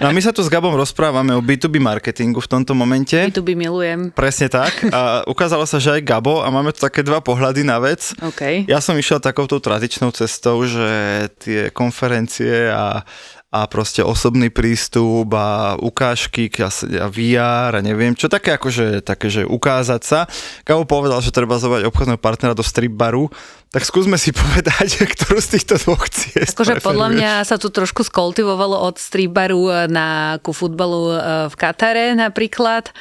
No 0.00 0.08
a 0.08 0.16
my 0.16 0.24
sa 0.24 0.32
tu 0.32 0.40
s 0.40 0.48
Gabom 0.48 0.72
rozprávame 0.72 1.36
o 1.36 1.44
B2B 1.44 1.76
marketingu 1.76 2.40
v 2.40 2.48
tomto 2.48 2.72
momente. 2.72 3.12
B2B 3.12 3.52
milujem. 3.52 4.08
Presne 4.16 4.48
tak. 4.48 4.72
A 4.88 5.20
ukázalo 5.28 5.68
sa, 5.68 5.76
že 5.76 6.00
aj 6.00 6.08
Gabo 6.08 6.40
a 6.40 6.48
máme 6.48 6.72
tu 6.72 6.80
také 6.80 7.04
dva 7.04 7.20
pohľady 7.20 7.60
na 7.68 7.76
vec. 7.76 8.16
Okay. 8.16 8.64
Ja 8.64 8.80
som 8.80 8.96
išiel 8.96 9.20
takouto 9.20 9.60
tradičnou 9.60 10.08
cestou, 10.16 10.64
že 10.64 11.28
tie 11.36 11.68
konferencie 11.68 12.72
a 12.72 13.04
a 13.50 13.66
proste 13.66 14.06
osobný 14.06 14.46
prístup 14.46 15.26
a 15.34 15.74
ukážky 15.74 16.46
a 16.62 16.70
VR 17.10 17.74
a 17.74 17.82
neviem 17.82 18.14
čo, 18.14 18.30
také 18.30 18.54
akože, 18.54 19.02
také, 19.02 19.26
že 19.26 19.42
ukázať 19.42 20.02
sa. 20.06 20.30
Kamo 20.62 20.86
povedal, 20.86 21.18
že 21.18 21.34
treba 21.34 21.58
zovať 21.58 21.82
obchodného 21.90 22.22
partnera 22.22 22.54
do 22.54 22.62
strip 22.62 22.94
baru, 22.94 23.26
tak 23.74 23.82
skúsme 23.82 24.14
si 24.22 24.30
povedať, 24.40 25.02
ktorú 25.02 25.42
z 25.42 25.58
týchto 25.58 25.82
dvoch 25.82 26.06
ciest 26.06 26.54
Akože 26.54 26.78
podľa 26.78 27.10
mňa 27.10 27.32
sa 27.42 27.58
tu 27.58 27.74
trošku 27.74 28.06
skultivovalo 28.06 28.86
od 28.86 29.02
strip 29.02 29.34
baru 29.34 29.90
na 29.90 30.38
ku 30.46 30.54
futbalu 30.54 31.10
e, 31.10 31.18
v 31.50 31.54
Katare 31.58 32.14
napríklad. 32.14 32.94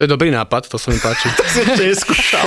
To 0.00 0.08
je 0.08 0.16
dobrý 0.16 0.32
nápad, 0.32 0.64
to 0.64 0.80
sa 0.80 0.88
mi 0.88 0.96
páči. 0.96 1.28
to 1.36 1.44
si 1.44 1.60
ešte 1.60 1.84
neskúšal. 1.92 2.46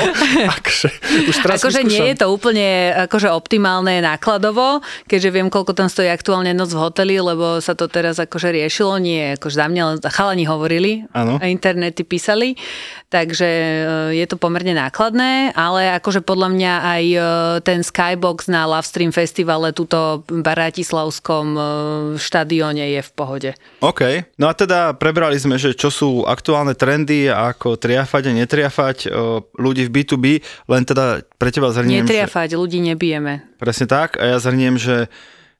akože, 0.57 0.89
už 1.29 1.35
teraz 1.37 1.61
akože 1.61 1.85
nie 1.85 2.01
je 2.09 2.25
to 2.25 2.33
úplne 2.33 2.89
akože 3.05 3.29
optimálne 3.29 4.01
nákladovo, 4.01 4.81
keďže 5.05 5.29
viem, 5.29 5.53
koľko 5.53 5.77
tam 5.77 5.85
stojí 5.85 6.09
aktuálne 6.09 6.49
noc 6.57 6.73
v 6.73 6.81
hoteli, 6.81 7.21
lebo 7.21 7.61
sa 7.61 7.77
to 7.77 7.85
teraz 7.85 8.17
akože 8.17 8.49
riešilo, 8.49 8.97
nie 8.97 9.37
akože 9.37 9.53
za 9.53 9.69
mňa, 9.69 9.81
len 9.85 9.97
chalani 10.01 10.49
hovorili, 10.49 11.05
ano. 11.13 11.37
a 11.37 11.45
internety 11.45 12.01
písali, 12.01 12.57
takže 13.13 13.45
e, 13.45 13.81
je 14.17 14.25
to 14.25 14.41
pomerne 14.41 14.73
nákladné, 14.73 15.53
ale 15.53 15.93
akože 16.01 16.25
podľa 16.25 16.49
mňa 16.57 16.73
aj 16.81 17.03
e, 17.05 17.19
ten 17.61 17.85
Skybox 17.85 18.49
na 18.49 18.65
Love 18.65 18.89
Stream 18.89 19.13
festivale 19.13 19.77
tuto 19.77 20.25
v 20.25 20.41
Bratislavskom 20.41 21.45
e, 21.53 21.61
štadióne 22.17 22.97
je 22.97 23.01
v 23.05 23.11
pohode. 23.13 23.49
OK, 23.85 24.33
no 24.41 24.49
a 24.49 24.57
teda 24.57 24.97
prebrali 24.97 25.37
sme, 25.37 25.61
že 25.61 25.77
čo 25.77 25.93
sú 25.93 26.25
aktuálne 26.25 26.73
trendy 26.73 27.29
a 27.29 27.42
ako 27.51 27.75
triafať 27.75 28.29
a 28.29 28.37
netriafať 28.37 28.97
ľudí 29.59 29.89
v 29.89 29.91
B2B, 29.91 30.25
len 30.71 30.83
teda 30.87 31.25
pre 31.35 31.51
teba 31.51 31.73
zhrniem... 31.73 32.07
Netriafať, 32.07 32.53
že... 32.53 32.59
ľudí 32.59 32.79
nebijeme. 32.79 33.43
Presne 33.59 33.89
tak 33.89 34.15
a 34.21 34.31
ja 34.31 34.37
zhrniem, 34.39 34.79
že 34.79 35.11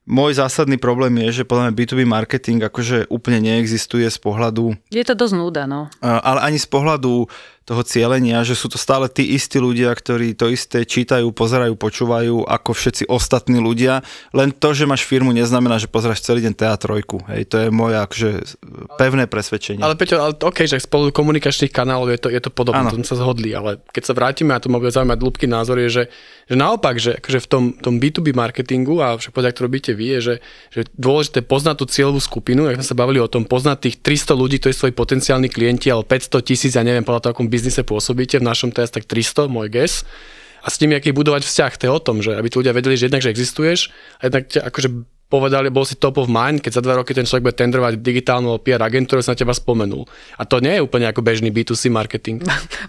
môj 0.04 0.36
zásadný 0.36 0.76
problém 0.76 1.16
je, 1.28 1.40
že 1.40 1.48
podľa 1.48 1.68
mňa 1.68 1.78
B2B 1.80 2.00
marketing 2.04 2.60
akože 2.60 3.08
úplne 3.08 3.40
neexistuje 3.40 4.04
z 4.04 4.18
pohľadu... 4.20 4.76
Je 4.92 5.04
to 5.04 5.16
dosť 5.16 5.34
núda, 5.36 5.64
no. 5.64 5.88
Ale 6.04 6.44
ani 6.44 6.60
z 6.60 6.68
pohľadu 6.68 7.24
toho 7.64 7.80
cieľenia, 7.80 8.44
že 8.44 8.52
sú 8.52 8.68
to 8.68 8.76
stále 8.76 9.08
tí 9.08 9.32
istí 9.32 9.56
ľudia, 9.56 9.88
ktorí 9.88 10.36
to 10.36 10.52
isté 10.52 10.84
čítajú, 10.84 11.32
pozerajú, 11.32 11.72
počúvajú 11.80 12.44
ako 12.44 12.70
všetci 12.76 13.08
ostatní 13.08 13.56
ľudia. 13.56 14.04
Len 14.36 14.52
to, 14.52 14.76
že 14.76 14.84
máš 14.84 15.08
firmu, 15.08 15.32
neznamená, 15.32 15.80
že 15.80 15.88
pozeráš 15.88 16.20
celý 16.20 16.44
deň 16.44 16.54
teatrojku. 16.60 17.24
Hej, 17.32 17.48
to 17.48 17.56
je 17.64 17.68
moje 17.72 17.96
akože 17.96 18.30
pevné 19.00 19.24
presvedčenie. 19.24 19.80
Ale 19.80 19.96
Peťo, 19.96 20.20
ale 20.20 20.36
OK, 20.36 20.68
že 20.68 20.76
spolu 20.76 21.08
komunikačných 21.08 21.72
kanálov 21.72 22.12
je 22.12 22.20
to, 22.20 22.28
je 22.28 22.40
to 22.44 22.52
podobné, 22.52 22.84
to 22.92 23.00
sa 23.00 23.16
zhodli, 23.16 23.56
ale 23.56 23.80
keď 23.96 24.02
sa 24.04 24.12
vrátime, 24.12 24.52
a 24.52 24.60
to 24.60 24.68
ma 24.68 24.76
bude 24.76 24.92
zaujímať 24.92 25.18
ľubký 25.24 25.48
názor, 25.48 25.80
je, 25.80 25.88
že, 25.88 26.04
že 26.52 26.54
naopak, 26.60 27.00
že 27.00 27.16
akože 27.16 27.38
v 27.40 27.48
tom, 27.48 27.64
tom 27.80 27.96
B2B 27.96 28.36
marketingu, 28.36 29.00
a 29.00 29.16
však 29.16 29.32
povedať, 29.32 29.56
ak 29.56 29.56
to 29.56 29.64
robíte 29.64 29.92
vy, 29.96 30.06
je, 30.16 30.18
že, 30.20 30.34
že 30.68 30.80
dôležité 31.00 31.40
poznať 31.40 31.80
tú 31.80 31.84
cieľovú 31.88 32.20
skupinu, 32.20 32.68
ak 32.68 32.76
sme 32.84 32.90
sa 32.92 32.96
bavili 32.96 33.24
o 33.24 33.28
tom, 33.28 33.48
poznať 33.48 33.88
tých 33.88 33.96
300 34.04 34.36
ľudí, 34.36 34.56
to 34.60 34.68
je 34.68 34.76
svoj 34.76 34.92
potenciálni 34.92 35.48
klienti, 35.48 35.88
ale 35.88 36.04
500 36.04 36.44
tisíc, 36.44 36.76
ja 36.76 36.84
neviem, 36.84 37.00
podľa 37.00 37.24
toho, 37.24 37.32
akom 37.32 37.48
biznise 37.54 37.86
pôsobíte, 37.86 38.42
v 38.42 38.48
našom 38.50 38.74
teraz 38.74 38.90
tak 38.90 39.06
300, 39.06 39.46
môj 39.46 39.70
guess, 39.70 40.02
a 40.64 40.72
s 40.72 40.80
tým, 40.80 40.96
aký 40.96 41.12
budovať 41.12 41.44
vzťah, 41.44 41.72
to 41.76 41.82
je 41.86 41.92
o 41.92 42.00
tom, 42.00 42.16
že 42.24 42.34
aby 42.34 42.48
tí 42.48 42.56
ľudia 42.56 42.72
vedeli, 42.74 42.96
že 42.96 43.12
jednak, 43.12 43.22
že 43.22 43.30
existuješ 43.30 43.92
a 44.18 44.32
jednak 44.32 44.48
ťa 44.48 44.60
akože 44.64 44.88
povedali, 45.28 45.72
bol 45.72 45.82
si 45.88 45.96
top 45.98 46.20
of 46.20 46.30
mind, 46.30 46.60
keď 46.62 46.78
za 46.78 46.82
dva 46.84 47.00
roky 47.00 47.16
ten 47.16 47.26
človek 47.26 47.50
bude 47.50 47.56
tendrovať 47.56 47.98
digitálnu 47.98 48.60
PR 48.62 48.84
agentúru, 48.84 49.24
sa 49.24 49.34
na 49.34 49.40
teba 49.40 49.56
spomenul. 49.56 50.06
A 50.38 50.46
to 50.46 50.62
nie 50.62 50.78
je 50.78 50.84
úplne 50.84 51.08
ako 51.10 51.24
bežný 51.24 51.50
B2C 51.50 51.90
marketing. 51.90 52.44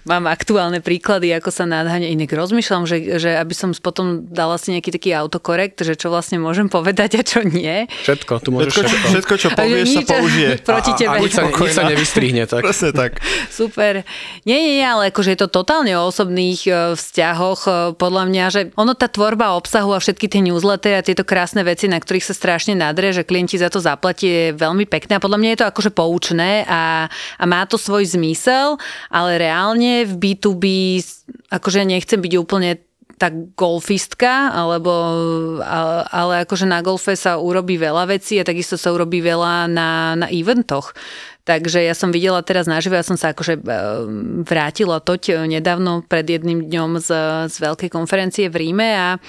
Mám 0.09 0.29
aktuálne 0.29 0.83
príklady, 0.83 1.33
ako 1.33 1.49
sa 1.49 1.63
nádhane 1.65 2.11
inak 2.11 2.29
rozmýšľam, 2.29 2.83
že, 2.85 3.17
že 3.17 3.33
aby 3.39 3.53
som 3.55 3.71
potom 3.79 4.27
dala 4.27 4.59
si 4.59 4.75
nejaký 4.75 4.93
taký 4.93 5.09
autokorekt, 5.15 5.81
že 5.81 5.95
čo 5.95 6.11
vlastne 6.11 6.37
môžem 6.37 6.67
povedať 6.69 7.17
a 7.17 7.21
čo 7.23 7.41
nie. 7.41 7.87
Všetko, 8.05 8.33
tu 8.43 8.49
môžeš 8.51 8.71
všetko. 8.75 8.85
Všetko, 8.85 9.07
všetko 9.09 9.33
čo 9.39 9.49
povieš, 9.55 9.87
sa 9.89 10.01
použije. 10.05 10.49
Proti 10.69 10.91
a, 10.91 10.97
tebe. 10.99 11.15
A, 11.15 11.17
a 11.17 11.23
nič 11.23 11.33
sa, 11.33 11.43
nič 11.47 11.73
sa 11.73 11.83
nevystrihne. 11.87 12.43
Tak. 12.45 12.61
Presne 12.61 12.91
tak. 12.91 13.11
Super. 13.59 14.03
Nie, 14.43 14.57
nie, 14.59 14.73
nie, 14.81 14.85
ale 14.85 15.09
akože 15.09 15.33
je 15.33 15.39
to 15.39 15.49
totálne 15.49 15.93
o 15.95 16.03
osobných 16.09 16.61
e, 16.67 16.71
vzťahoch. 16.99 17.61
E, 17.65 17.71
podľa 17.95 18.23
mňa, 18.29 18.45
že 18.51 18.61
ono 18.75 18.93
tá 18.93 19.07
tvorba 19.07 19.55
obsahu 19.55 19.95
a 19.95 20.03
všetky 20.03 20.27
tie 20.29 20.41
newslettery 20.43 20.99
a 20.99 21.05
tieto 21.05 21.23
krásne 21.23 21.63
veci, 21.63 21.87
na 21.87 21.97
ktorých 21.97 22.24
sa 22.25 22.33
strašne 22.33 22.73
nadre, 22.73 23.13
že 23.13 23.21
klienti 23.21 23.61
za 23.61 23.69
to 23.69 23.77
zaplatí, 23.77 24.25
je 24.25 24.45
veľmi 24.57 24.89
pekné 24.89 25.17
a 25.17 25.23
podľa 25.23 25.37
mňa 25.37 25.49
je 25.53 25.59
to 25.61 25.69
akože 25.69 25.91
poučné 25.93 26.65
a, 26.65 27.05
a 27.37 27.43
má 27.45 27.61
to 27.69 27.77
svoj 27.77 28.01
zmysel, 28.17 28.81
ale 29.13 29.37
reálne 29.37 30.09
v 30.09 30.13
B2B, 30.17 30.65
akože 31.53 31.85
nechcem 31.85 32.17
byť 32.17 32.33
úplne 32.41 32.81
tak 33.15 33.55
golfistka, 33.55 34.51
alebo, 34.51 34.91
ale 36.11 36.43
akože 36.43 36.67
na 36.67 36.83
golfe 36.83 37.15
sa 37.15 37.39
urobí 37.39 37.79
veľa 37.79 38.11
vecí 38.11 38.35
a 38.39 38.47
takisto 38.47 38.75
sa 38.75 38.91
urobí 38.91 39.23
veľa 39.23 39.71
na, 39.71 40.19
na 40.19 40.27
eventoch. 40.27 40.91
Takže 41.45 41.85
ja 41.85 41.93
som 41.93 42.09
videla 42.09 42.41
teraz 42.41 42.65
naživo, 42.65 42.97
ja 42.97 43.05
som 43.05 43.15
sa 43.15 43.31
akože 43.31 43.61
e, 43.61 43.63
vrátila 44.49 44.97
toť 44.97 45.45
nedávno 45.45 46.01
pred 46.01 46.25
jedným 46.25 46.65
dňom 46.65 46.97
z, 46.97 47.09
z 47.53 47.55
veľkej 47.61 47.89
konferencie 47.93 48.49
v 48.49 48.65
Ríme 48.65 48.89
a 48.97 49.21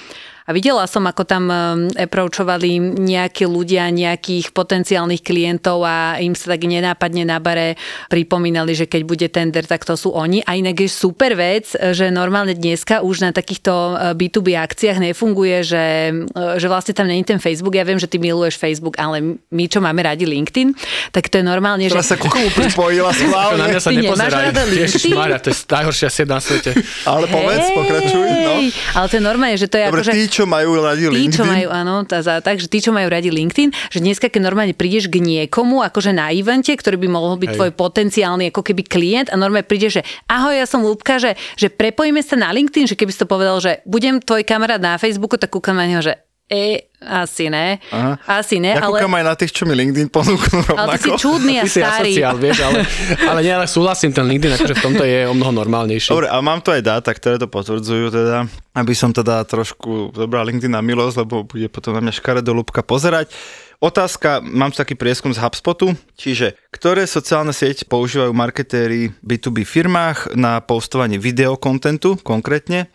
a 0.47 0.55
videla 0.55 0.87
som, 0.87 1.03
ako 1.03 1.27
tam 1.27 1.51
um, 1.51 1.55
approachovali 1.91 2.79
nejakí 2.79 3.43
ľudia, 3.43 3.91
nejakých 3.91 4.55
potenciálnych 4.55 5.19
klientov 5.19 5.83
a 5.83 6.23
im 6.23 6.31
sa 6.31 6.55
tak 6.55 6.63
nenápadne 6.63 7.27
na 7.27 7.43
bare 7.43 7.75
pripomínali, 8.07 8.71
že 8.71 8.87
keď 8.87 9.01
bude 9.03 9.27
tender, 9.27 9.67
tak 9.67 9.83
to 9.83 9.99
sú 9.99 10.15
oni. 10.15 10.39
A 10.47 10.55
inak 10.55 10.79
je 10.79 10.87
super 10.87 11.35
vec, 11.35 11.75
že 11.75 12.07
normálne 12.07 12.55
dneska 12.55 13.03
už 13.03 13.27
na 13.27 13.35
takýchto 13.35 13.99
B2B 14.15 14.55
uh, 14.55 14.63
akciách 14.63 15.11
nefunguje, 15.11 15.67
že, 15.67 15.85
uh, 16.31 16.55
že 16.55 16.71
vlastne 16.71 16.95
tam 16.95 17.11
není 17.11 17.27
ten 17.27 17.43
Facebook. 17.43 17.75
Ja 17.75 17.83
viem, 17.83 17.99
že 17.99 18.07
ty 18.07 18.15
miluješ 18.15 18.55
Facebook, 18.55 18.95
ale 18.95 19.43
my, 19.51 19.65
čo 19.67 19.83
máme 19.83 19.99
radi 19.99 20.23
LinkedIn, 20.23 20.71
tak 21.11 21.27
to 21.27 21.43
je 21.43 21.45
normálne, 21.45 21.83
Teraz 21.91 22.07
že... 22.07 22.15
sa 22.15 22.17
ku 22.17 22.31
komu 22.31 22.47
pripojila 22.55 23.11
Na 23.59 23.67
mňa 23.67 23.81
sa 23.83 23.91
Ty 23.91 23.99
nepozeraj. 23.99 24.55
rada 24.55 24.63
Ježiš 24.63 25.11
LinkedIn? 25.11 25.19
Mária, 25.19 25.37
to 25.43 25.51
je 25.51 25.59
najhoršia 25.67 26.07
sieť 26.07 26.27
na 26.31 26.39
svete. 26.39 26.71
Ale 27.03 27.27
povedz, 27.27 27.67
pokračuj. 27.75 28.27
No. 28.47 28.53
Ale 28.95 29.05
to 29.11 29.15
je 29.19 29.23
normálne, 29.23 29.57
že 29.59 29.67
to 29.67 29.75
je 29.75 29.85
Dobre, 29.91 30.07
akože... 30.07 30.11
tí, 30.15 30.36
čo 30.37 30.45
majú 30.45 30.77
radi 30.77 31.09
Tí, 31.09 31.33
čo 31.33 31.41
LinkedIn, 31.41 31.49
majú, 31.49 31.67
áno, 31.73 32.05
tá, 32.05 32.21
za, 32.21 32.37
takže 32.37 32.69
tí, 32.69 32.77
čo 32.77 32.93
majú 32.93 33.09
radi 33.09 33.33
LinkedIn, 33.33 33.73
že 33.89 33.97
dneska, 33.97 34.29
keď 34.29 34.41
normálne 34.45 34.77
prídeš 34.77 35.09
k 35.09 35.17
niekomu, 35.17 35.81
akože 35.81 36.13
na 36.13 36.29
evente, 36.29 36.69
ktorý 36.69 37.01
by 37.01 37.09
mohol 37.09 37.41
byť 37.41 37.49
Hej. 37.49 37.57
tvoj 37.57 37.71
potenciálny 37.73 38.53
ako 38.53 38.61
keby 38.61 38.85
klient 38.85 39.33
a 39.33 39.35
normálne 39.39 39.65
prídeš, 39.65 40.01
že 40.01 40.03
ahoj, 40.29 40.53
ja 40.53 40.69
som 40.69 40.85
Lúbka, 40.85 41.17
že, 41.17 41.33
že 41.57 41.73
prepojíme 41.73 42.21
sa 42.21 42.37
na 42.37 42.53
LinkedIn, 42.53 42.85
že 42.85 42.93
keby 42.93 43.09
si 43.09 43.17
to 43.17 43.25
povedal, 43.25 43.57
že 43.57 43.81
budem 43.89 44.21
tvoj 44.21 44.45
kamarát 44.45 44.77
na 44.77 45.01
Facebooku, 45.01 45.41
tak 45.41 45.49
kúkam 45.49 45.73
na 45.73 45.89
neho, 45.89 46.05
že 46.05 46.26
e, 46.47 46.87
asi 46.97 47.51
ne, 47.51 47.77
Aha. 47.91 48.41
asi 48.41 48.57
ne, 48.57 48.73
ja 48.73 48.87
ale... 48.87 49.03
aj 49.03 49.25
na 49.27 49.35
tých, 49.37 49.51
čo 49.53 49.69
mi 49.69 49.77
LinkedIn 49.77 50.09
ponúknú 50.09 50.65
rovnako. 50.65 50.81
Ale 50.81 50.95
ty 50.97 51.11
si 51.11 51.11
čudný 51.19 51.53
a 51.59 51.63
Ty 51.63 51.69
si 51.69 51.79
starý. 51.83 52.11
asociál, 52.15 52.35
vieš, 52.41 52.57
ale, 52.63 52.79
ale 53.29 53.39
nie, 53.43 53.53
ale 53.53 53.67
súhlasím, 53.69 54.11
ten 54.15 54.25
LinkedIn 54.25 54.57
akože 54.57 54.75
v 54.75 54.83
tomto 54.83 55.03
je 55.05 55.19
o 55.29 55.33
mnoho 55.35 55.53
normálnejší. 55.53 56.09
Dobre, 56.09 56.31
a 56.31 56.39
mám 56.41 56.63
tu 56.63 56.73
aj 56.73 56.81
dáta, 56.81 57.13
ktoré 57.13 57.37
to 57.37 57.45
potvrdzujú 57.45 58.09
teda, 58.09 58.47
aby 58.73 58.93
som 58.97 59.13
teda 59.13 59.45
trošku 59.45 60.15
zobral 60.15 60.47
LinkedIn 60.47 60.73
na 60.73 60.81
milosť, 60.81 61.15
lebo 61.21 61.45
bude 61.45 61.67
potom 61.69 61.93
na 61.93 62.01
mňa 62.01 62.13
škaredo 62.17 62.55
ľubka 62.55 62.81
pozerať. 62.81 63.29
Otázka, 63.77 64.41
mám 64.41 64.73
taký 64.73 64.97
prieskum 64.97 65.29
z 65.29 65.37
HubSpotu, 65.37 65.93
čiže 66.17 66.57
ktoré 66.73 67.05
sociálne 67.05 67.53
siete 67.53 67.85
používajú 67.85 68.33
marketéri 68.33 69.13
B2B 69.21 69.69
firmách 69.69 70.33
na 70.33 70.57
postovanie 70.65 71.21
videokontentu 71.21 72.17
konkrétne? 72.25 72.89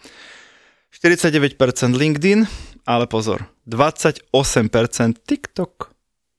49% 0.90 1.54
LinkedIn, 1.94 2.46
ale 2.84 3.06
pozor, 3.06 3.44
28% 3.66 5.12
TikTok. 5.26 5.90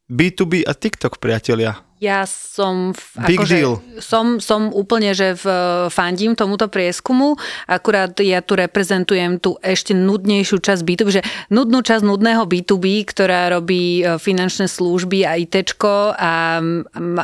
B2B 0.10 0.63
a 0.67 0.73
TikTok, 0.73 1.17
priatelia. 1.17 1.75
Ja 2.04 2.28
som, 2.28 2.92
v, 2.92 3.00
Big 3.32 3.39
akože, 3.39 3.56
deal. 3.56 3.80
som, 4.04 4.44
som 4.44 4.76
úplne, 4.76 5.16
že 5.16 5.39
v, 5.39 5.46
fandím 5.88 6.36
tomuto 6.36 6.68
prieskumu, 6.68 7.39
akurát 7.63 8.12
ja 8.20 8.44
tu 8.44 8.60
reprezentujem 8.60 9.39
tú 9.39 9.56
ešte 9.63 9.96
nudnejšiu 9.96 10.60
časť 10.60 10.84
B2B, 10.84 11.08
že 11.08 11.22
nudnú 11.48 11.80
časť 11.80 12.04
nudného 12.04 12.44
B2B, 12.44 13.08
ktorá 13.08 13.48
robí 13.56 14.04
e, 14.04 14.20
finančné 14.20 14.68
služby 14.68 15.24
a 15.24 15.39
ITčko 15.39 16.12
a, 16.12 16.60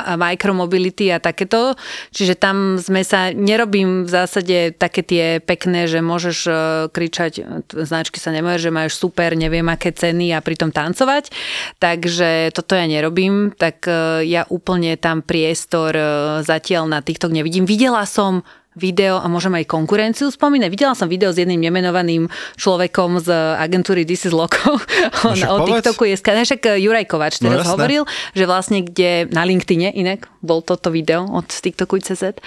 a 0.00 0.12
micromobility 0.16 1.12
a 1.12 1.20
takéto. 1.20 1.76
Čiže 2.16 2.40
tam 2.40 2.80
sme 2.80 3.04
sa, 3.04 3.36
nerobím 3.36 4.08
v 4.08 4.10
zásade 4.10 4.72
také 4.80 5.04
tie 5.04 5.44
pekné, 5.44 5.92
že 5.92 6.00
môžeš 6.00 6.38
e, 6.48 6.52
kričať, 6.88 7.32
značky 7.68 8.16
sa 8.16 8.32
nemajú, 8.32 8.56
že 8.56 8.72
máš 8.72 8.96
super, 8.96 9.36
neviem 9.36 9.68
aké 9.68 9.92
ceny 9.92 10.32
a 10.32 10.40
pritom 10.40 10.72
tancovať. 10.72 11.28
Takže 11.76 12.56
toto 12.56 12.72
ja 12.72 12.88
nerobím, 12.88 13.52
tak 13.52 13.84
e, 13.84 14.24
ja 14.24 14.48
úplne 14.48 14.69
tam 15.00 15.24
priestor 15.24 15.96
e, 15.96 16.04
zatiaľ 16.44 16.86
na 16.86 17.00
TikTok 17.00 17.32
nevidím. 17.32 17.64
Videla 17.64 18.04
som 18.04 18.44
video 18.78 19.18
a 19.18 19.26
môžem 19.26 19.50
aj 19.58 19.66
konkurenciu 19.66 20.30
spomínať. 20.30 20.70
Videla 20.70 20.94
som 20.94 21.10
video 21.10 21.34
s 21.34 21.42
jedným 21.42 21.58
nemenovaným 21.58 22.30
človekom 22.54 23.18
z 23.18 23.28
agentúry 23.58 24.06
This 24.06 24.30
is 24.30 24.34
Loco. 24.34 24.78
On 25.26 25.34
však 25.34 25.50
o. 25.50 25.66
TikToku 25.66 26.06
je 26.06 26.14
skane, 26.14 26.46
však 26.46 26.78
Juraj 26.78 27.06
Kovač 27.10 27.42
No 27.42 27.50
teraz 27.50 27.66
jasné. 27.66 27.72
hovoril, 27.74 28.02
že 28.30 28.44
vlastne 28.46 28.78
kde 28.86 29.26
na 29.34 29.42
LinkedIne 29.42 29.90
inak 29.90 30.30
bol 30.38 30.62
toto 30.62 30.94
video 30.94 31.26
od 31.26 31.50
TikToku 31.50 31.98
CZ 31.98 32.38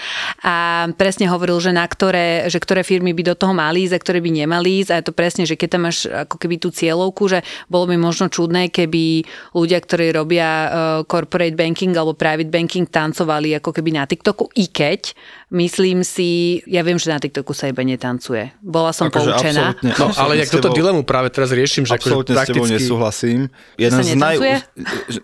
a 0.47 0.88
presne 0.95 1.27
hovoril, 1.27 1.59
že 1.59 1.75
na 1.75 1.83
ktoré, 1.83 2.47
že 2.47 2.57
ktoré 2.57 2.88
firmy 2.88 3.12
by 3.12 3.33
do 3.33 3.36
toho 3.36 3.51
mali 3.51 3.83
ísť 3.86 3.93
a 3.93 4.01
ktoré 4.01 4.19
by 4.23 4.31
nemali 4.31 4.79
ísť 4.81 4.89
a 4.89 4.97
je 4.97 5.05
to 5.05 5.13
presne, 5.13 5.43
že 5.43 5.59
keď 5.59 5.77
tam 5.77 5.91
máš 5.91 6.07
ako 6.07 6.36
keby 6.39 6.55
tú 6.57 6.71
cieľovku, 6.71 7.27
že 7.27 7.43
bolo 7.67 7.91
by 7.91 7.99
možno 7.99 8.31
čudné, 8.31 8.71
keby 8.71 9.27
ľudia, 9.53 9.77
ktorí 9.83 10.15
robia 10.15 10.47
uh, 10.47 10.69
corporate 11.03 11.59
banking 11.59 11.91
alebo 11.93 12.15
private 12.15 12.49
banking 12.49 12.88
tancovali 12.88 13.59
ako 13.59 13.75
keby 13.75 13.93
na 13.93 14.07
TikToku, 14.07 14.49
i 14.57 14.71
keď 14.71 15.13
myslím 15.53 16.01
si, 16.13 16.30
ja 16.69 16.86
viem, 16.86 17.02
že 17.02 17.10
na 17.10 17.17
TikToku 17.17 17.58
sa 17.58 17.65
iba 17.65 17.82
netancuje. 17.82 18.54
Bola 18.62 18.93
som 18.93 19.10
Akože 19.10 19.34
poučená. 19.34 19.73
absolútne, 19.73 19.89
No, 19.89 20.06
absolútne 20.13 20.21
ale 20.21 20.34
jak 20.38 20.47
s 20.47 20.54
túto 20.54 20.69
dilemu 20.69 21.02
práve 21.02 21.34
teraz 21.34 21.49
riešim, 21.49 21.89
že 21.89 21.97
akože 21.97 22.06
Absolútne 22.06 22.34
s 22.34 22.45
tebou 22.45 22.63
prakticky... 22.63 22.76
nesúhlasím. 22.78 23.39
sa 23.82 24.02
naj... 24.13 24.36